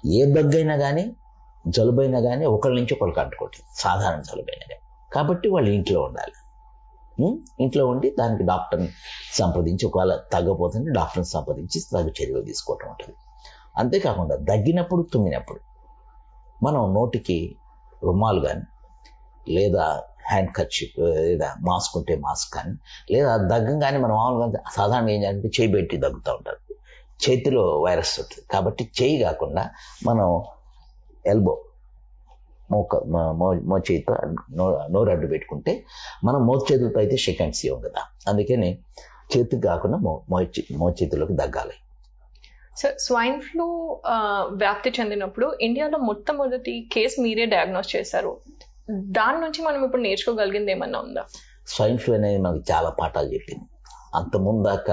[0.06, 1.16] ఏ దగ్గైనా కానీ
[1.68, 3.80] జలుబైనా కానీ ఒకళ్ళ నుంచి ఒకళ్ళకి అంటుకోవట్లేదు.
[3.80, 4.81] సాధారణ జలుబైనా కానీ
[5.14, 6.36] కాబట్టి వాళ్ళు ఇంట్లో ఉండాలి.
[7.60, 8.88] ఇంట్లో ఉండి దానికి డాక్టర్ని
[9.32, 13.16] సంప్రదించి ఒకవేళ తగ్గపోతుంది డాక్టర్ని సంప్రదించి తగు చర్యలు తీసుకోవటం ఉంటుంది.
[13.76, 15.60] అంతేకాకుండా దగ్గినప్పుడు తుమ్మినప్పుడు
[16.62, 17.38] మనం నోటికి
[18.04, 18.64] రుమాలు కానీ
[19.48, 19.84] లేదా
[20.30, 20.98] హ్యాండ్ కర్చిప్
[21.30, 22.74] లేదా మాస్క్ ఉంటే మాస్క్ కానీ
[23.12, 26.60] లేదా దగ్గంగానే మనం మామూలుగా సాధారణంగా ఏం చేయాలంటే చేయి పెట్టి దగ్గుతూ ఉంటారు
[27.24, 29.64] చేతిలో వైరస్ ఉంటుంది కాబట్టి చేయి కాకుండా
[30.06, 30.28] మనం
[31.24, 31.54] ఎల్బో
[32.72, 32.96] మోక
[33.40, 34.14] మో మో చేతితో
[34.94, 35.72] నోరు అడ్డు పెట్టుకుంటే
[36.24, 38.02] మనం మో చేతులతో అయితే సెకండ్స్ ఇవ్వం కదా.
[38.28, 38.70] అందుకని
[39.32, 40.12] చేతికి కాకుండా మో
[40.80, 41.76] మో చేతులకు దగ్గాలి
[42.76, 43.66] సార్ స్వైన్ ఫ్లూ
[44.62, 48.32] వ్యాప్తి చెందినప్పుడు ఇండియాలో మొట్టమొదటి కేసు మీరే డయాగ్నోస్ చేశారు.
[49.18, 51.22] దాని నుంచి మనం ఇప్పుడు నేర్చుకోగలిగింది ఏమన్నా ఉందా?
[51.66, 53.66] స్వైన్ ఫ్లూ అనేది మనకు చాలా పాఠాలు చెప్పింది.
[54.14, 54.90] అంత ముందాక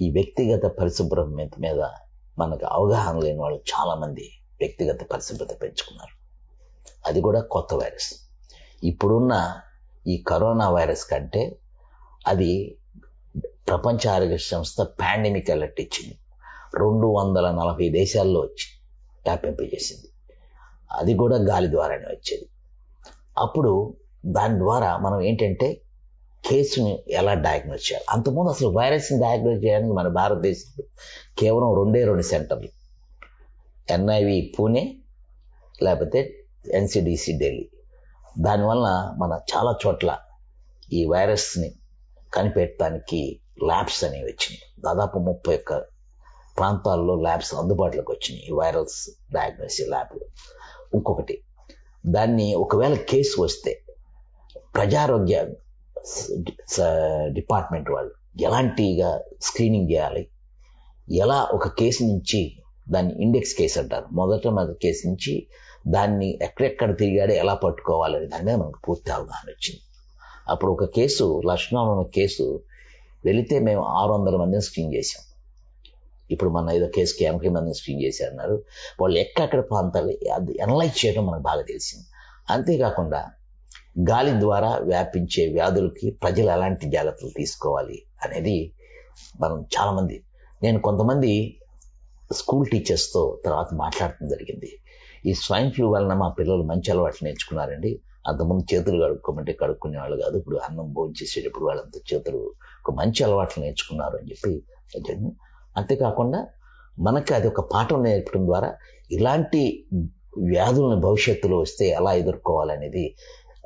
[0.00, 1.80] ఈ వ్యక్తిగత పరిశుభ్రం మీద మీద
[2.38, 4.26] మనకు అవగాహన లేని వాళ్ళు చాలా మంది
[4.60, 6.14] వ్యక్తిగత పరిశుభ్రత పెంచుకున్నారు.
[7.06, 8.14] అది కూడా కొత్త వైరస్.
[8.84, 9.60] ఇప్పుడున్న
[10.06, 11.58] ఈ కరోనా వైరస్ కంటే
[12.26, 12.78] అది
[13.68, 16.18] ప్రపంచ ఆరోగ్య సంస్థ పాండమిక్ అలర్ట్ ఇచ్చింది.
[16.74, 18.80] రెండు వందల నలభై దేశాల్లో వచ్చి
[19.24, 20.08] వ్యాపింపజేసింది
[20.92, 22.46] అది కూడా గాలి ద్వారానే వచ్చేది.
[23.38, 25.80] అప్పుడు దాని ద్వారా మనం ఏంటంటే
[26.50, 28.04] కేసుని ఎలా డయాగ్నోస్ చేయాలి?
[28.10, 30.84] అంతకుముందు అసలు వైరస్ని డయాగ్నోస్ చేయడానికి మన భారతదేశంలో
[31.38, 32.68] కేవలం రెండే రెండు సెంటర్లు.
[33.92, 34.96] ఎన్ఐవి పూణే
[35.82, 37.68] లేకపోతే ఎన్సిడిసి ఢిల్లీ.
[38.38, 38.86] దానివల్ల
[39.18, 40.18] మన చాలా చోట్ల
[40.92, 41.74] ఈ వైరస్ని
[42.34, 44.62] కనిపెట్టడానికి ల్యాబ్స్ అనేవి వచ్చినాయి.
[44.80, 45.78] దాదాపు ముప్పై ఒక్క
[46.58, 50.24] ప్రాంతాల్లో ల్యాబ్స్ అందుబాటులోకి వచ్చినాయి ఈ వైరల్స్ డయాగ్నోసిస్ ల్యాబ్లు
[50.94, 51.36] ఇంకొకటి
[52.06, 53.72] దాన్ని ఒకవేళ కేసు వస్తే
[54.74, 55.46] ప్రజారోగ్య
[57.32, 60.30] డిపార్ట్మెంట్ వాళ్ళు ఎలాంటిగా స్క్రీనింగ్ చేయాలి?
[61.12, 64.06] ఎలా ఒక కేసు నుంచి దాన్ని ఇండెక్స్ కేసు అంటారు.
[64.12, 65.46] మొదట మొదటి కేసు నుంచి
[65.88, 69.80] దాన్ని ఎక్కడెక్కడ తిరిగాడో ఎలా పట్టుకోవాలని దాని మీద మనకు పూర్తి అవగాహన వచ్చింది.
[70.48, 72.60] అప్పుడు ఒక కేసు లక్ష్మణ్ ఉన్న కేసు
[73.24, 75.24] వెళితే మేము ఆరు వందల మందిని స్క్రీన్ చేసాం
[76.30, 78.64] ఇప్పుడు మన ఏదో కేసుకి ఎనభై మందిని స్క్రీన్ చేశారన్నారు.
[79.00, 82.06] వాళ్ళు ఎక్కడెక్కడ ప్రాంతాలు అది అనలైజ్ చేయడం మనకు బాగా తెలిసింది.
[82.50, 83.26] అంతేకాకుండా
[84.10, 88.74] గాలి ద్వారా వ్యాపించే వ్యాధులకి ప్రజలు ఎలాంటి జాగ్రత్తలు తీసుకోవాలి అనేది
[89.40, 90.24] మనం చాలామంది
[90.62, 91.60] నేను కొంతమంది
[92.32, 94.78] స్కూల్ టీచర్స్తో తర్వాత మాట్లాడటం జరిగింది.
[95.24, 97.90] ఈ స్వైన్ ఫ్లూ వలన మా పిల్లలు మంచి అలవాట్లు నేర్చుకున్నారండి.
[98.26, 100.34] అంతకుముందు చేతులు కడుక్కోమంటే కడుక్కునేవాళ్ళు కాదు.
[100.36, 102.40] ఇప్పుడు అన్నం భోజనం చేసేటప్పుడు వాళ్ళంతా చేతులు
[102.82, 104.52] ఒక మంచి అలవాట్లు నేర్చుకున్నారు అని చెప్పి
[104.94, 105.32] జరిగింది
[105.76, 106.40] అంతేకాకుండా
[106.98, 108.70] మనకి అది ఒక పాఠం నేర్పడం ద్వారా
[109.10, 109.62] ఇలాంటి
[110.50, 113.04] వ్యాధులను భవిష్యత్తులో వస్తే ఎలా ఎదుర్కోవాలనేది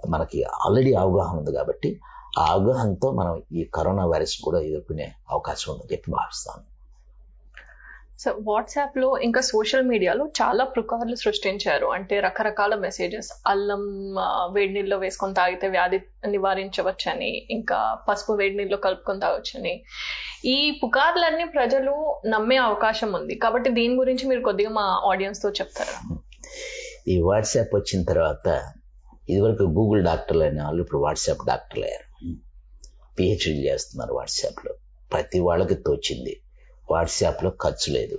[0.09, 1.91] మనకి ఆల్రెడీ అవగాహన ఉంది కాబట్టి
[2.39, 6.63] ఆ అవగాహనతో మనం ఈ కరోనా వైరస్ కూడా ఎదుర్కొనే అవకాశం ఉందని చెప్పి భావిస్తాను.
[8.19, 11.87] సో వాట్సాప్లో ఇంకా సోషల్ మీడియాలో చాలా పుకార్లు సృష్టించారు.
[11.87, 13.83] అంటే రకరకాల మెసేజెస్ అల్లం
[14.53, 19.85] వేడి నీళ్ళలో వేసుకొని తాగితే వ్యాధి నివారించవచ్చని ఇంకా పసుపు వేడి నీళ్ళలో కలుపుకొని తాగొచ్చని.
[20.45, 23.35] ఈ పుకార్లన్నీ ప్రజలు నమ్మే అవకాశం ఉంది.
[23.35, 26.17] కాబట్టి దీని గురించి మీరు కొద్దిగా మా ఆడియన్స్తో చెప్తారా?
[27.09, 28.63] ఈ వాట్సాప్ వచ్చిన తర్వాత
[29.29, 32.09] ఇదివరకు గూగుల్ డాక్టర్లు అనే వాళ్ళు ఇప్పుడు వాట్సాప్ డాక్టర్లు అయ్యారు.
[33.19, 34.75] పిహెచ్డీ చేస్తున్నారు వాట్సాప్లో
[35.13, 36.41] ప్రతి వాళ్ళకి తోచింది.
[36.91, 38.19] వాట్సాప్లో ఖర్చు లేదు.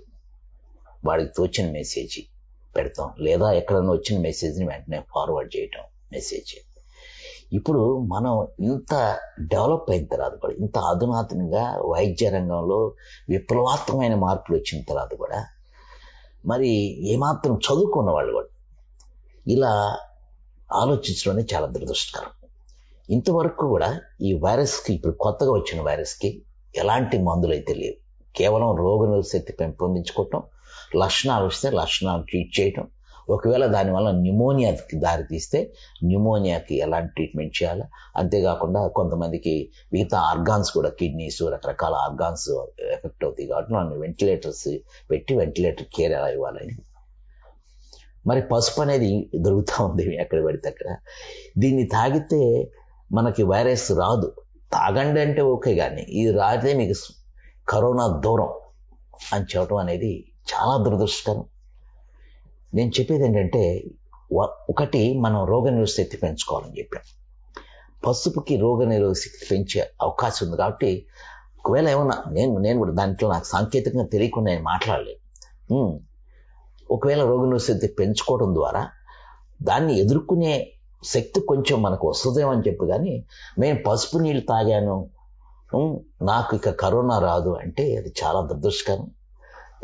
[1.06, 2.20] వాడికి తోచిన మెసేజ్
[2.76, 3.14] పెడతాం.
[3.20, 6.56] లేదా ఎక్కడైనా వచ్చిన మెసేజ్ని వెంటనే ఫార్వర్డ్ చేయటం మెసేజ్
[7.54, 12.94] ఇప్పుడు మనం ఇంత డెవలప్ అయిన తర్వాత కూడా ఇంత అధునాతనంగా వైద్య రంగంలో
[13.30, 15.46] విప్లవాత్మకమైన మార్పులు వచ్చిన తర్వాత కూడా
[16.46, 16.70] మరి
[17.14, 18.48] ఏమాత్రం చదువుకున్న వాళ్ళు కూడా
[19.48, 19.98] ఇలా
[20.74, 22.30] ఆలోచించడం చాలా దురదృష్టకరం.
[23.10, 26.42] ఇంతవరకు కూడా ఈ వైరస్కి ఇప్పుడు కొత్తగా వచ్చిన వైరస్కి
[26.76, 28.05] ఎలాంటి మందులు అయితే లేవు.
[28.38, 30.44] కేవలం రోగ శక్తి పెంపొందించుకోవటం
[30.98, 32.86] లక్షణాలు వస్తే లక్షణాలు ట్రీట్ చేయటం.
[33.30, 35.60] ఒకవేళ దానివల్ల న్యూమోనియాకి దారి తీస్తే
[36.04, 37.86] న్యూమోనియాకి ఎలాంటి ట్రీట్మెంట్ చేయాలి?
[38.16, 39.54] అంతేకాకుండా కొంతమందికి
[39.94, 42.50] మిగతా ఆర్గాన్స్ కూడా కిడ్నీస్ రకరకాల ఆర్గాన్స్
[42.96, 44.68] ఎఫెక్ట్ అవుతాయి కాబట్టి మనం వెంటిలేటర్స్
[45.12, 46.78] పెట్టి వెంటిలేటర్ కేర్ ఎలా ఇవ్వాలని
[48.28, 50.88] మరి పసుపు అనేది దొరుకుతూ ఉంది ఎక్కడ పడితే అక్కడ.
[51.58, 52.42] దీన్ని తాగితే
[53.12, 54.30] మనకి వైరస్ రాదు.
[54.74, 56.96] తాగండి అంటే ఓకే కానీ ఇది రాతే మీకు
[57.68, 58.52] కరోనా దూరం
[59.34, 60.12] అని చెప్పడం అనేది
[60.52, 61.46] చాలా దురదృష్టకరం
[62.74, 63.64] నేను చెప్పేది ఏంటంటే
[64.70, 67.08] ఒకటి మనం రోగనిరోధ శక్తి పెంచుకోవాలని చెప్పాను.
[68.08, 71.08] పసుపుకి రోగనిరోధ శక్తి పెంచే అవకాశం ఉంది కాబట్టి
[71.60, 75.22] ఒకవేళ ఏమన్నా నేను నేను కూడా దాంట్లో నాకు సాంకేతికంగా తెలియకుండా నేను మాట్లాడలేదు.
[76.92, 78.84] ఒకవేళ రోగ నిరోధక శక్తి పెంచుకోవడం ద్వారా
[79.64, 80.54] దాన్ని ఎదుర్కొనే
[81.04, 83.14] శక్తి కొంచెం మనకు వస్తుందేమో అని చెప్పి కానీ
[83.60, 84.96] నేను పసుపు నీళ్ళు తాగాను
[86.22, 89.12] నాకు ఇక కరోనా రాదు అంటే అది చాలా దురదృష్టకరం.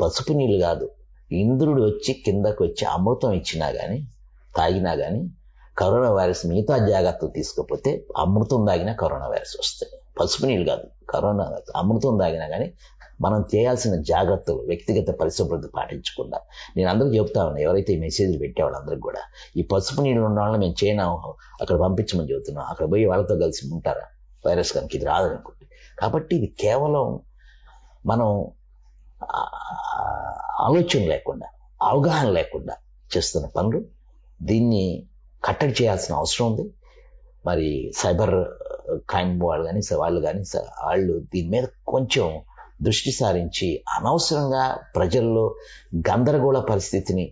[0.02, 0.90] పసుపు నీళ్ళు కాదు.
[1.32, 4.08] ఇంద్రుడు వచ్చి కిందకు వచ్చి అమృతం ఇచ్చినా కానీ
[4.56, 5.30] తాగినా కానీ
[5.78, 12.18] కరోనా వైరస్ మిగతా జాగ్రత్తలు తీసుకోకపోతే అమృతం తాగినా కరోనా వైరస్ వస్తాయి పసుపు నీళ్ళు కాదు కరోనా అమృతం
[12.18, 12.72] తాగినా కానీ
[13.20, 16.38] మనం చేయాల్సిన జాగ్రత్తలు వ్యక్తిగత పరిశుభ్రత పాటించకుండా.
[16.76, 19.20] నేను అందరికీ చెప్తా ఉన్నా ఎవరైతే ఈ మెసేజ్లు పెట్టే వాళ్ళందరికీ కూడా
[19.56, 21.04] ఈ పసుపు నీళ్ళు ఉన్న వాళ్ళని మేము చైనా
[21.60, 22.64] అక్కడ పంపించమని చెబుతున్నాం.
[22.68, 24.06] అక్కడ పోయి వాళ్ళతో కలిసి ఉంటారా?
[24.46, 25.66] వైరస్ కనుక ఇది రాదనుకోండి.
[26.02, 27.06] కాబట్టి ఇది కేవలం
[28.06, 28.28] మనం
[30.60, 31.48] ఆలోచన లేకుండా
[31.82, 32.74] అవగాహన లేకుండా
[33.12, 33.80] చేస్తున్న పనులు.
[34.42, 34.84] దీన్ని
[35.44, 36.64] కట్టడి చేయాల్సిన అవసరం ఉంది.
[37.46, 38.34] మరి సైబర్
[39.10, 40.42] క్రైమ్ వాళ్ళు కానీ వాళ్ళు కానీ
[40.84, 42.26] వాళ్ళు దీని మీద కొంచెం
[42.82, 45.44] దృష్టి సారించి అనవసరంగా ప్రజల్లో
[46.10, 47.26] గందరగోళ పరిస్థితిని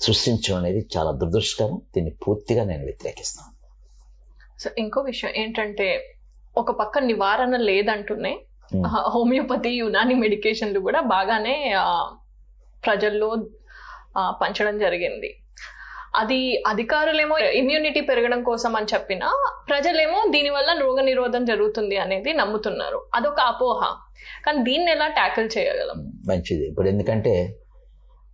[0.00, 1.80] సృష్టించడం అనేది చాలా దురదృష్టకరం.
[1.94, 3.52] దీన్ని పూర్తిగా నేను వ్యతిరేకిస్తాను.
[4.62, 5.86] సో ఇంకో విషయం ఏంటంటే
[6.56, 8.32] ఒక పక్క నివారణ లేదంటూనే
[8.86, 11.54] హోమియోపతి యునాని మెడికేషన్లు కూడా బాగానే
[12.84, 13.28] ప్రజల్లో
[14.16, 15.30] పంచడం జరిగింది.
[16.16, 19.26] అది అధికారులేమో ఇమ్యూనిటీ పెరగడం కోసం అని చెప్పినా
[19.68, 23.00] ప్రజలేమో దీనివల్ల రోగ నిరోధం జరుగుతుంది అనేది నమ్ముతున్నారు.
[23.14, 23.82] అదొక అపోహ.
[24.46, 25.98] కానీ దీన్ని ఎలా ట్యాకిల్ చేయగలం?
[26.28, 26.68] మంచిది.
[26.68, 27.34] ఇప్పుడు ఎందుకంటే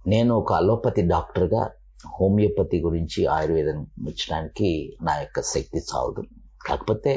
[0.07, 1.70] నేను ఒక అలోపతి డాక్టర్గా
[2.16, 4.70] హోమియోపతి గురించి ఆయుర్వేదం వచ్చడానికి
[5.02, 6.22] నా యొక్క శక్తి చాలదు
[6.66, 7.12] కాకపోతే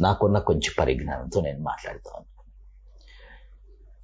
[0.00, 2.12] నాకున్న కొంచెం పరిజ్ఞానంతో నేను మాట్లాడుతూ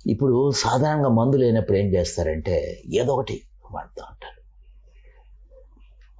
[0.06, 3.36] ఇప్పుడు సాధారణంగా మందు లేనప్పుడు ఏం చేస్తారంటే ఏదో ఒకటి
[3.72, 4.40] వాడుతూ ఉంటారు.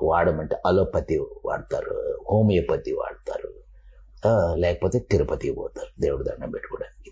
[0.00, 1.94] వాడమంటే అలోపతి వాడతారు
[2.30, 3.50] హోమియోపతి వాడతారు
[4.54, 7.10] లేకపోతే తిరుపతికి పోతారు దేవుడి దండం పెట్టుకోవడానికి.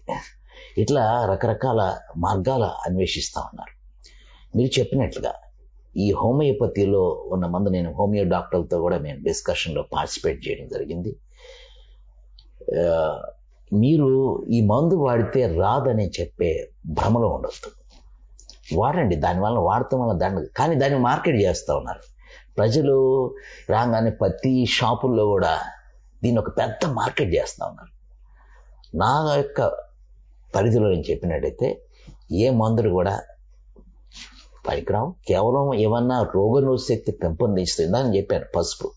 [0.79, 1.81] ఇట్లా రకరకాల
[2.17, 3.75] మార్గాల అన్వేషిస్తూ ఉన్నారు.
[4.57, 5.33] మీరు చెప్పినట్లుగా
[5.97, 11.17] ఈ హోమియోపతిలో ఉన్న మందు నేను హోమియో డాక్టర్లతో కూడా మేము డిస్కషన్లో పార్టిసిపేట్ చేయడం జరిగింది.
[13.73, 17.71] మీరు ఈ మందు వాడితే రాదని చెప్పే భ్రమలో ఉండొద్దు.
[18.79, 22.01] వాడండి దానివల్ల వాడటం వల్ల దండ కానీ దాన్ని మార్కెట్ చేస్తూ ఉన్నారు.
[22.57, 23.27] ప్రజలు
[23.71, 25.59] రాగానే ప్రతి షాపుల్లో కూడా
[26.23, 27.93] దీన్ని ఒక పెద్ద మార్కెట్ చేస్తూ ఉన్నారు.
[28.97, 29.73] నా యొక్క
[30.55, 31.83] పరిధిలో నేను చెప్పినట్టయితే
[32.33, 33.21] ఏ మందులు కూడా
[34.69, 35.15] పనికిరావు.
[35.29, 38.91] కేవలం ఏమన్నా రోగనిరోధ శక్తి పెంపొందిస్తుందని అని చెప్పాను పసుపు.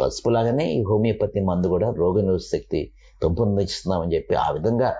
[0.00, 2.90] పసుపు లాగానే ఈ హోమియోపతి మందు కూడా రోగనిరోధ శక్తి
[3.22, 4.94] పెంపొందిస్తున్నామని చెప్పి ఆ విధంగా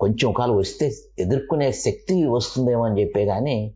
[0.00, 3.74] కొంచెం కాలు వస్తే ఎదుర్కొనే శక్తి వస్తుందేమో అని చెప్పే కానీ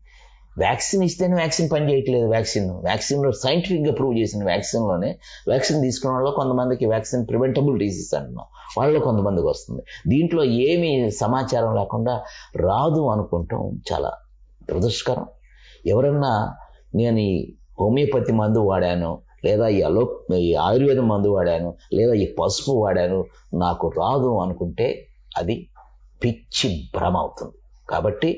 [0.59, 2.70] వ్యాక్సిన్ ఇస్తేనే వ్యాక్సిన్ పని చేయట్లేదు వ్యాక్సిన్.
[2.70, 8.44] వ్యాక్సిన్లో సైంటిఫిక్గా ప్రూవ్ చేసిన వ్యాక్సిన్లోనే వ్యాక్సిన్ తీసుకున్న వాళ్ళు కొంతమందికి వ్యాక్సిన్ ప్రివెంటబుల్ డిసీజ్ అంటున్నాం.
[8.79, 9.83] వాళ్ళలో కొంతమందికి వస్తుంది.
[10.07, 12.22] దీంట్లో ఏమీ సమాచారం లేకుండా
[12.57, 13.81] రాదు అనుకుంటాం.
[13.92, 14.12] చాలా
[14.70, 15.26] దురదృష్టకరం.
[15.87, 16.55] ఎవరన్నా
[16.94, 20.03] నేను ఈ హోమియోపతి మందు వాడాను లేదా ఈ అలో
[20.38, 23.20] ఈ ఆయుర్వేదం మందు వాడాను లేదా ఈ పసుపు వాడాను
[23.55, 24.87] నాకు రాదు అనుకుంటే
[25.38, 25.57] అది
[26.24, 27.57] పిచ్చి భ్రమ అవుతుంది.
[27.88, 28.31] కాబట్టి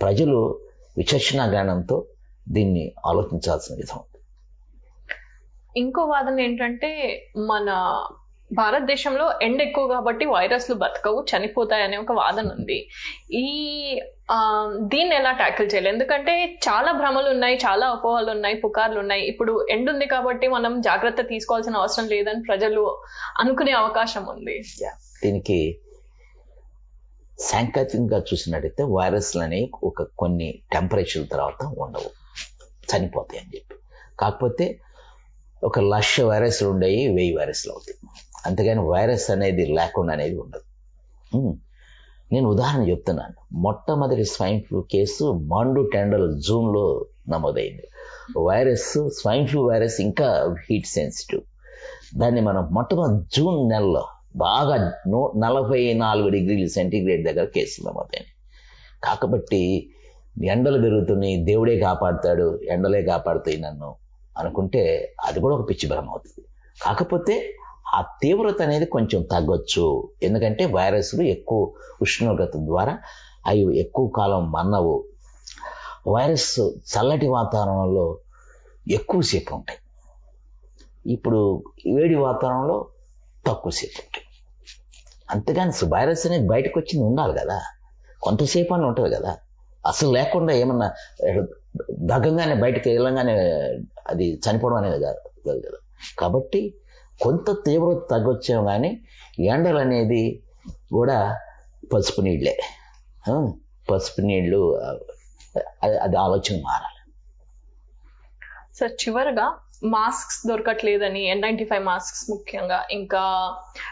[0.00, 0.36] ప్రజలు
[0.96, 1.96] విచక్షణ జ్ఞానంతో
[2.48, 4.00] దీన్ని ఆలోచించాల్సిన విధం
[5.76, 6.90] ఇంకో వాదన ఏంటంటే
[7.36, 7.68] మన
[8.52, 12.88] భారతదేశంలో ఎండ ఎక్కువ కాబట్టి వైరస్లు బతకవు చనిపోతాయి అనే ఒక వాదన ఉంది.
[13.32, 13.46] ఈ
[14.80, 15.88] దీన్ని ఎలా ట్యాకిల్ చేయాలి?
[15.88, 19.22] ఎందుకంటే చాలా భ్రమలు ఉన్నాయి చాలా అపోహలు ఉన్నాయి పుకార్లు ఉన్నాయి.
[19.22, 23.00] ఇప్పుడు ఎండ ఉంది కాబట్టి మనం జాగ్రత్త తీసుకోవాల్సిన అవసరం లేదని ప్రజలు
[23.38, 24.64] అనుకునే అవకాశం ఉంది.
[25.24, 25.80] దీనికి
[27.40, 32.10] సాంకేతికంగా చూసినట్టయితే వైరస్లు అనేవి ఒక కొన్ని టెంపరేచర్ తర్వాత ఉండవు.
[32.90, 33.74] చనిపోతాయి అని చెప్పి.
[34.20, 34.78] కాకపోతే
[35.64, 38.10] ఒక లక్ష వైరస్లు ఉండేవి వెయ్యి వైరస్లు అవుతాయి.
[38.46, 40.64] అంతేగాని వైరస్ అనేది లేకుండా అనేది ఉండదు.
[42.32, 43.34] నేను ఉదాహరణ చెప్తున్నాను.
[43.52, 47.86] మొట్టమొదటి స్వైన్ ఫ్లూ కేసు మండు టెండల్ జూన్లో నమోదైంది.
[48.40, 51.42] వైరస్ స్వైన్ ఫ్లూ వైరస్ ఇంకా హీట్ సెన్సిటివ్.
[52.18, 54.04] దాన్ని మనం మొట్టమొదటి జూన్ నెలలో
[54.36, 58.32] బాగా నూ నలభై నాలుగు డిగ్రీలు సెంటీగ్రేడ్ దగ్గర కేసులు నమోదైనాయి.
[59.04, 59.90] కాకబట్టి
[60.44, 63.94] ఎండలు పెరుగుతున్నాయి దేవుడే కాపాడుతాడు ఎండలే కాపాడుతాయి నన్ను
[64.38, 64.82] అనుకుంటే
[65.24, 66.46] అది కూడా ఒక పిచ్చి భ్రమ అవుతుంది.
[66.82, 67.34] కాకపోతే
[67.94, 70.08] ఆ తీవ్రత అనేది కొంచెం తగ్గొచ్చు.
[70.22, 71.72] ఎందుకంటే వైరస్లు ఎక్కువ
[72.02, 72.98] ఉష్ణోగ్రత ద్వారా
[73.46, 75.04] అవి ఎక్కువ కాలం మన్నవు.
[76.08, 76.60] వైరస్
[76.92, 78.18] చల్లటి వాతావరణంలో
[78.90, 79.78] ఎక్కువసేపు ఉంటాయి.
[81.12, 81.62] ఇప్పుడు
[81.94, 82.86] వేడి వాతావరణంలో
[83.46, 84.24] తక్కువసేపు ఉంటాయి.
[85.30, 87.60] అంతేగాని వైరస్ అనేది బయటకు వచ్చింది ఉండాలి కదా.
[88.22, 89.36] కొంతసేపు అని ఉంటుంది కదా.
[89.86, 90.92] అసలు లేకుండా ఏమన్నా
[92.00, 93.34] దగ్గంగానే బయటకు వెళ్ళంగానే
[94.06, 95.78] అది చనిపోవడం అనేది కాదు కదా.
[96.18, 96.74] కాబట్టి
[97.22, 99.00] కొంత తీవ్రత తగ్గొచ్చాం కానీ
[99.38, 100.42] ఎండలు అనేది
[100.92, 101.38] కూడా
[101.94, 102.58] పసుపు నీళ్ళే.
[103.90, 104.80] పసుపు నీళ్ళు
[105.82, 107.12] అది- ఆలోచన మారాలి.
[108.76, 113.20] సార్ చివరగా మాస్క్స్ దొరకట్లేదని ఎన్ నైన్టీ ఫైవ్ మాస్క్స్ ముఖ్యంగా ఇంకా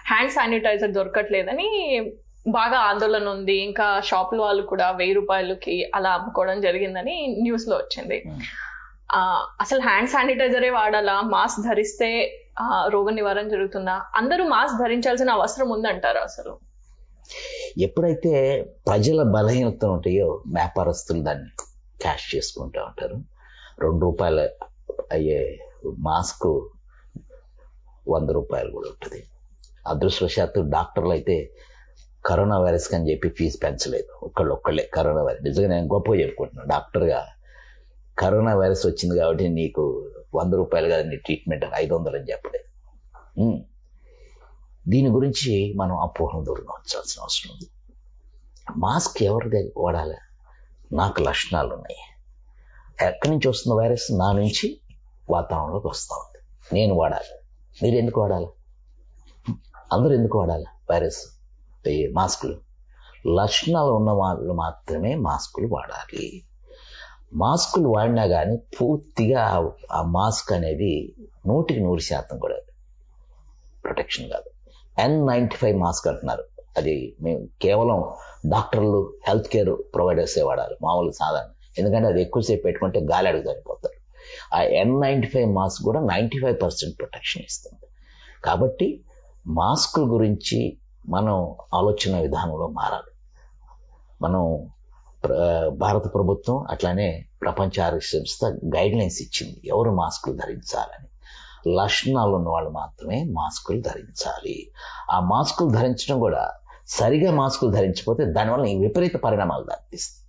[0.07, 2.01] హ్యాండ్ శానిటైజర్ దొరకట్లేదని
[2.49, 3.55] బాగా ఆందోళన ఉంది.
[3.55, 8.25] ఇంకా షాపుల వాళ్ళు కూడా వెయ్యి రూపాయలకి అలా అమ్ముకోవడం జరిగిందని న్యూస్లో వచ్చింది
[9.61, 11.21] అసలు హ్యాండ్ శానిటైజరే వాడాలా?
[11.21, 12.43] మాస్క్ ధరిస్తే
[12.89, 14.03] రోగ నివారణ జరుగుతుందా?
[14.17, 16.59] అందరూ మాస్క్ ధరించాల్సిన అవసరం ఉందంటారు అసలు?
[17.79, 21.51] ఎప్పుడైతే ప్రజల బలహీనతలు ఉంటాయో వ్యాపారస్తులు దాన్ని
[22.03, 23.17] క్యాష్ చేసుకుంటూ ఉంటారు.
[23.81, 24.41] రెండు రూపాయలు
[25.13, 25.59] అయ్యే
[25.99, 26.69] మాస్క్
[28.09, 29.27] వంద రూపాయలు కూడా ఉంటుంది.
[29.87, 31.51] అదృష్టవశాత్తు డాక్టర్లు అయితే
[32.27, 34.27] కరోనా వైరస్ అని చెప్పి ఫీజు పెంచలేదు.
[34.27, 35.43] ఒకళ్ళు ఒక్కళ్ళే కరోనా వైరస్.
[35.43, 37.27] నిజంగా నేను గొప్ప చెప్పుకుంటున్నాను డాక్టర్గా
[38.19, 42.67] కరోనా వైరస్ వచ్చింది కాబట్టి నీకు వంద రూపాయలు కదండి ట్రీట్మెంట్ ఐదు వందలు అని చెప్పలేదు
[44.89, 47.69] దీని గురించి మనం అపోహం దూరంగా ఉంచాల్సిన అవసరం ఉంది.
[48.77, 50.15] మాస్క్ ఎవరి దగ్గర వాడాలి?
[50.93, 52.01] నాకు లక్షణాలు ఉన్నాయి.
[53.09, 54.07] ఎక్కడి నుంచి వస్తున్న వైరస్?
[54.13, 54.81] నా నుంచి
[55.31, 56.39] వాతావరణంలోకి వస్తూ ఉంది.
[56.75, 57.33] నేను వాడాలి.
[57.83, 58.49] మీరు ఎందుకు వాడాలి?
[59.93, 61.23] అందరూ ఎందుకు వాడాలి వైరస్?
[62.13, 62.57] మాస్కులు.
[63.43, 66.27] లక్షణాలు ఉన్న వాళ్ళు మాత్రమే మాస్కులు వాడాలి.
[67.35, 71.15] మాస్కులు వాడినా కానీ పూర్తిగా ఆ- మాస్క్ అనేది
[71.47, 72.55] నూటికి నూరు శాతం కూడా
[73.85, 74.51] ప్రొటెక్షన్ కాదు.
[75.01, 76.45] ఎన్ నైంటీ ఫైవ్ మాస్క్ అంటున్నారు.
[76.77, 78.05] అది మేము కేవలం
[78.51, 81.49] డాక్టర్లు హెల్త్ కేర్ ప్రొవైడర్సే వాడాలి మామూలు సాధారణ.
[81.79, 84.07] ఎందుకంటే అది ఎక్కువసేపు పెట్టుకుంటే గాలి అడుగు చనిపోతారు
[84.57, 87.87] ఆ ఎన్ నైంటీ ఫైవ్ మాస్క్ కూడా నైంటీ ఫైవ్ పర్సెంట్ ప్రొటెక్షన్ ఇస్తుంది.
[88.45, 89.05] కాబట్టి
[89.47, 93.13] మాస్కుల గురించి మనం ఆలోచన విధానంలో మారాలి.
[94.23, 94.69] మనం
[95.69, 98.45] భారత ప్రభుత్వం అట్లానే ప్రపంచ ఆరోగ్య సంస్థ
[98.77, 99.61] గైడ్ లైన్స్ ఇచ్చింది.
[99.65, 101.07] ఎవరు మాస్కులు ధరించాలని?
[101.83, 104.71] లక్షణాలు ఉన్న వాళ్ళు మాత్రమే మాస్కులు ధరించాలి.
[105.11, 106.51] ఆ మాస్కులు ధరించడం కూడా
[106.89, 110.27] సరిగా మాస్కులు ధరించకపోతే దానివల్ల విపరీత పరిణామాలు దారితీస్తాయి.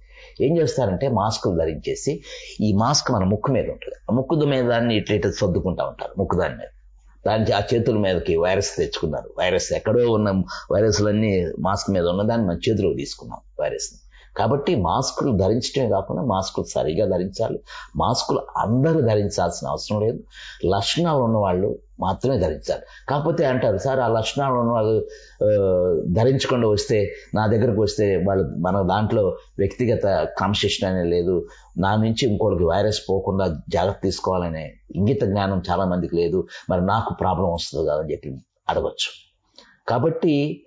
[0.49, 2.23] ఏం చేస్తారంటే మాస్కులు ధరించేసి
[2.61, 3.95] ఈ మాస్క్ మన ముక్కు మీద ఉంటుంది.
[4.11, 6.67] ఆ ముక్కు మీద దాన్ని ఇట్లా ఇట్లా సర్దుకుంటా ఉంటారు ముక్కు దాని మీద.
[7.27, 9.33] దాని ఆ చేతుల మీదకి వైరస్ తెచ్చుకున్నారు.
[9.39, 10.31] వైరస్ ఎక్కడో ఉన్న
[10.71, 14.06] వైరస్లన్నీ మాస్క్ మీద ఉన్న దాన్ని మన చేతిలో తీసుకున్నాం వైరస్ని.
[14.37, 17.59] కాబట్టి మాస్కులు ధరించడమే కాకుండా మాస్కులు సరిగా ధరించాలి.
[17.95, 20.19] మాస్కులు అందరూ ధరించాల్సిన అవసరం లేదు.
[20.65, 22.81] లక్షణాలు ఉన్న వాళ్ళు మాత్రమే ధరించాలి.
[23.09, 25.07] కాకపోతే అంటారు సార్ ఆ లక్షణాలు ఉన్న వాళ్ళు
[26.13, 31.45] ధరించకుండా వస్తే నా దగ్గరకు వస్తే వాళ్ళు మన దాంట్లో వ్యక్తిగత క్రమశిక్షణ అనేది లేదు.
[31.77, 36.47] నా నుంచి ఇంకోటికి వైరస్ పోకుండా జాగ్రత్త తీసుకోవాలనే ఇంగిత జ్ఞానం చాలా మందికి లేదు.
[36.69, 38.35] మరి నాకు ప్రాబ్లం వస్తుంది కదా అని చెప్పి
[38.69, 39.09] అడగచ్చు.
[39.87, 40.63] కాబట్టి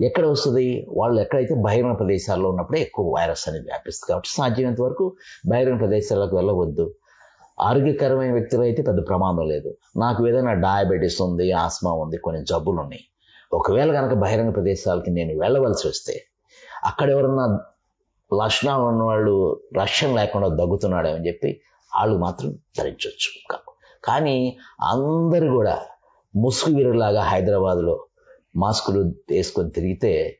[0.00, 0.86] ఎక్కడ వస్తుంది?
[0.98, 5.16] వాళ్ళు ఎక్కడైతే బహిరంగ ప్రదేశాల్లో ఉన్నప్పుడే ఎక్కువ వైరస్ అనేది వ్యాపిస్తుంది కాబట్టి సాధ్యమైనంత వరకు
[5.50, 6.86] బహిరంగ ప్రదేశాలకు వెళ్ళవద్దు.
[7.60, 9.70] ఆరోగ్యకరమైన వ్యక్తులు అయితే పెద్ద ప్రమాదం లేదు.
[9.96, 13.04] నాకు ఏదైనా డయాబెటీస్ ఉంది ఆస్మా ఉంది కొన్ని జబ్బులు ఉన్నాయి
[13.52, 16.14] ఒకవేళ కనుక బహిరంగ ప్రదేశాలకి నేను వెళ్ళవలసి వస్తే
[16.84, 17.46] అక్కడ ఎవరన్నా
[18.30, 19.34] లక్షణాలు ఉన్నవాళ్ళు
[19.78, 21.60] లక్ష్యం లేకుండా దగ్గుతున్నాడేమని చెప్పి
[21.92, 23.30] వాళ్ళు మాత్రం ధరించవచ్చు.
[24.04, 24.36] కానీ
[24.82, 25.76] అందరూ కూడా
[26.34, 27.94] ముసుగు వీరులాగా హైదరాబాద్లో
[28.56, 30.38] మాస్కులు వేసుకొని తిరిగితే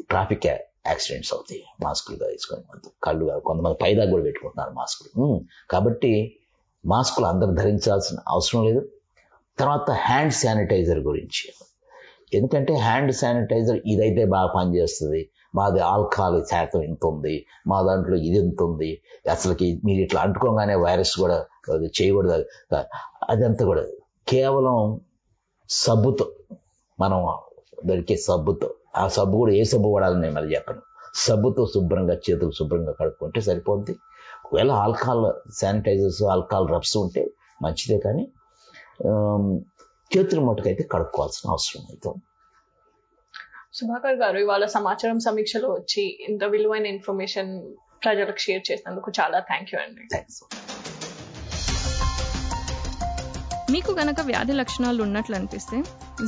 [0.00, 1.64] ట్రాఫిక్ యాక్సిడెంట్స్ అవుతాయి.
[1.84, 5.40] మాస్కులు వేసుకొని కళ్ళు కొంతమంది పైదా కూడా పెట్టుకుంటున్నారు మాస్కులు.
[5.70, 6.38] కాబట్టి
[6.86, 8.88] మాస్కులు అందరు ధరించాల్సిన అవసరం లేదు.
[9.58, 11.52] తర్వాత హ్యాండ్ శానిటైజర్ గురించి.
[12.34, 15.30] ఎందుకంటే హ్యాండ్ శానిటైజర్ ఇదైతే బాగా పనిచేస్తుంది.
[15.54, 17.46] మాది ఆల్కహాల్ శాతం ఇంత ఉంది.
[17.66, 19.00] మా దాంట్లో ఇది ఇంత ఉంది.
[19.30, 21.46] అసలుకి మీరు ఇట్లా అంటుకోగానే వైరస్ కూడా
[21.84, 22.44] చేయకూడదు.
[23.30, 23.84] అదంతా కూడా
[24.28, 25.00] కేవలం
[25.70, 26.32] సబ్బుతో
[27.00, 27.28] మనం
[27.88, 28.68] దొరికే సబ్బుతో.
[28.96, 30.82] ఆ సబ్బు కూడా ఏ సబ్బు వాడాలని నేను మళ్ళీ చెప్పను.
[31.14, 33.94] సబ్బుతో శుభ్రంగా చేతులు శుభ్రంగా కడుక్కుంటే సరిపోద్ది.
[34.44, 35.26] ఒకవేళ ఆల్కహాల్
[35.60, 37.22] శానిటైజర్స్ ఆల్కహాల్ రబ్స్ ఉంటే
[37.62, 38.24] మంచిదే కానీ
[40.14, 42.24] చేతుల మటుకైతే కడుక్కోవాల్సిన అవసరం అయితే ఉంది.
[43.78, 47.50] సుధాకర్ గారు ఇవాళ సమాచారం సమీక్షలో వచ్చి ఇంత విలువైన ఇన్ఫర్మేషన్
[48.04, 50.04] ప్రజలకు షేర్ చేసినందుకు చాలా థ్యాంక్ యూ అండి.
[50.14, 50.40] థ్యాంక్స్.
[53.76, 55.82] మీకు గనక వ్యాధి లక్షణాలు ఉన్నట్లు అనిపిస్తే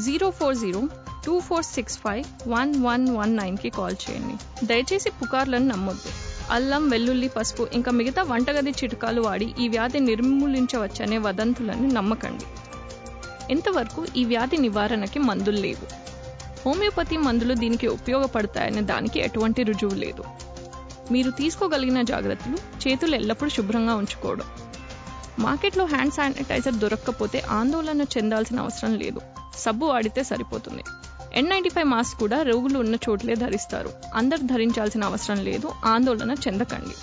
[0.05, 0.89] zero four zero
[1.27, 4.67] two four six five one one one నైన్కి కాల్ చేయండి.
[4.67, 6.11] దయచేసి పుకార్లను నమ్మొద్దు.
[6.51, 12.45] అల్లం వెల్లుల్లి పసుపు ఇంకా మిగతా వంటగది చిట్కాలు వాడి ఈ వ్యాధి నిర్మూలించవచ్చనే వదంతులను నమ్మకండి.
[13.53, 15.89] ఇంతవరకు ఈ వ్యాధి నివారణకి మందులు లేవు.
[16.67, 20.25] హోమియోపతి మందులు దీనికి ఉపయోగపడతాయనే దానికి ఎటువంటి రుజువు లేదు.
[21.13, 24.45] మీరు తీసుకోగలిగిన జాగ్రత్తలు చేతులు ఎల్లప్పుడూ శుభ్రంగా ఉంచుకోవడం.
[25.39, 29.21] మార్కెట్లో హ్యాండ్ శానిటైజర్ దొరక్కపోతే ఆందోళన చెందాల్సిన అవసరం లేదు.
[29.59, 30.83] సబ్బు వాడితే సరిపోతుంది.
[31.35, 33.91] ఎన్ నైంటీ ఫైవ్ మాస్క్ కూడా రోగులు ఉన్న చోట్లే ధరిస్తారు.
[34.15, 35.73] అందరు ధరించాల్సిన అవసరం లేదు.
[35.85, 36.95] ఆందోళన చెందకండి.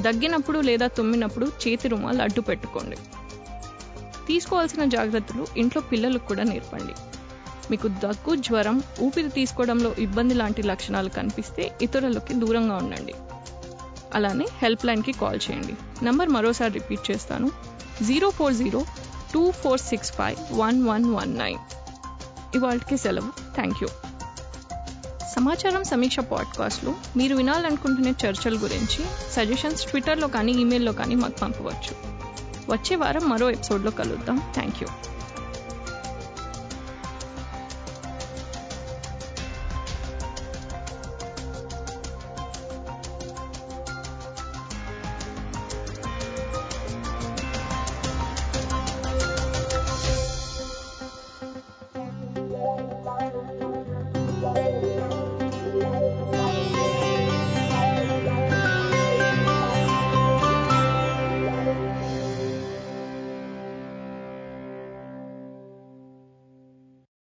[0.00, 2.96] దగ్గినప్పుడు లేదా తుమ్మినప్పుడు చేతి రుమాలు అడ్డు పెట్టుకోండి.
[4.26, 6.92] తీసుకోవాల్సిన జాగ్రత్తలు ఇంట్లో పిల్లలకు కూడా నేర్పండి.
[7.70, 13.14] మీకు దగ్గు జ్వరం ఊపిరి తీసుకోవడంలో ఇబ్బంది లాంటి లక్షణాలు కనిపిస్తే ఇతరులకి దూరంగా ఉండండి.
[14.14, 16.04] అలానే హెల్ప్ లైన్కి కాల్ చేయండి.
[16.04, 17.50] నంబర్ మరోసారి రిపీట్ చేస్తాను.
[18.02, 18.84] Zero four zero
[19.34, 21.58] two four six five one one one nine
[22.56, 23.54] ఇవాళకి సెలవు.
[23.54, 23.88] థ్యాంక్ యూ
[25.36, 32.18] సమాచారం సమీక్ష పాడ్కాస్ట్లో మీరు వినాలనుకుంటున్న చర్చల గురించి సజెషన్స్ ట్విట్టర్లో కానీ ఈమెయిల్లో కానీ మాకు పంపవచ్చు.
[32.70, 34.42] వచ్చే వారం మరో ఎపిసోడ్లో కలుద్దాం.
[34.54, 34.88] Thank you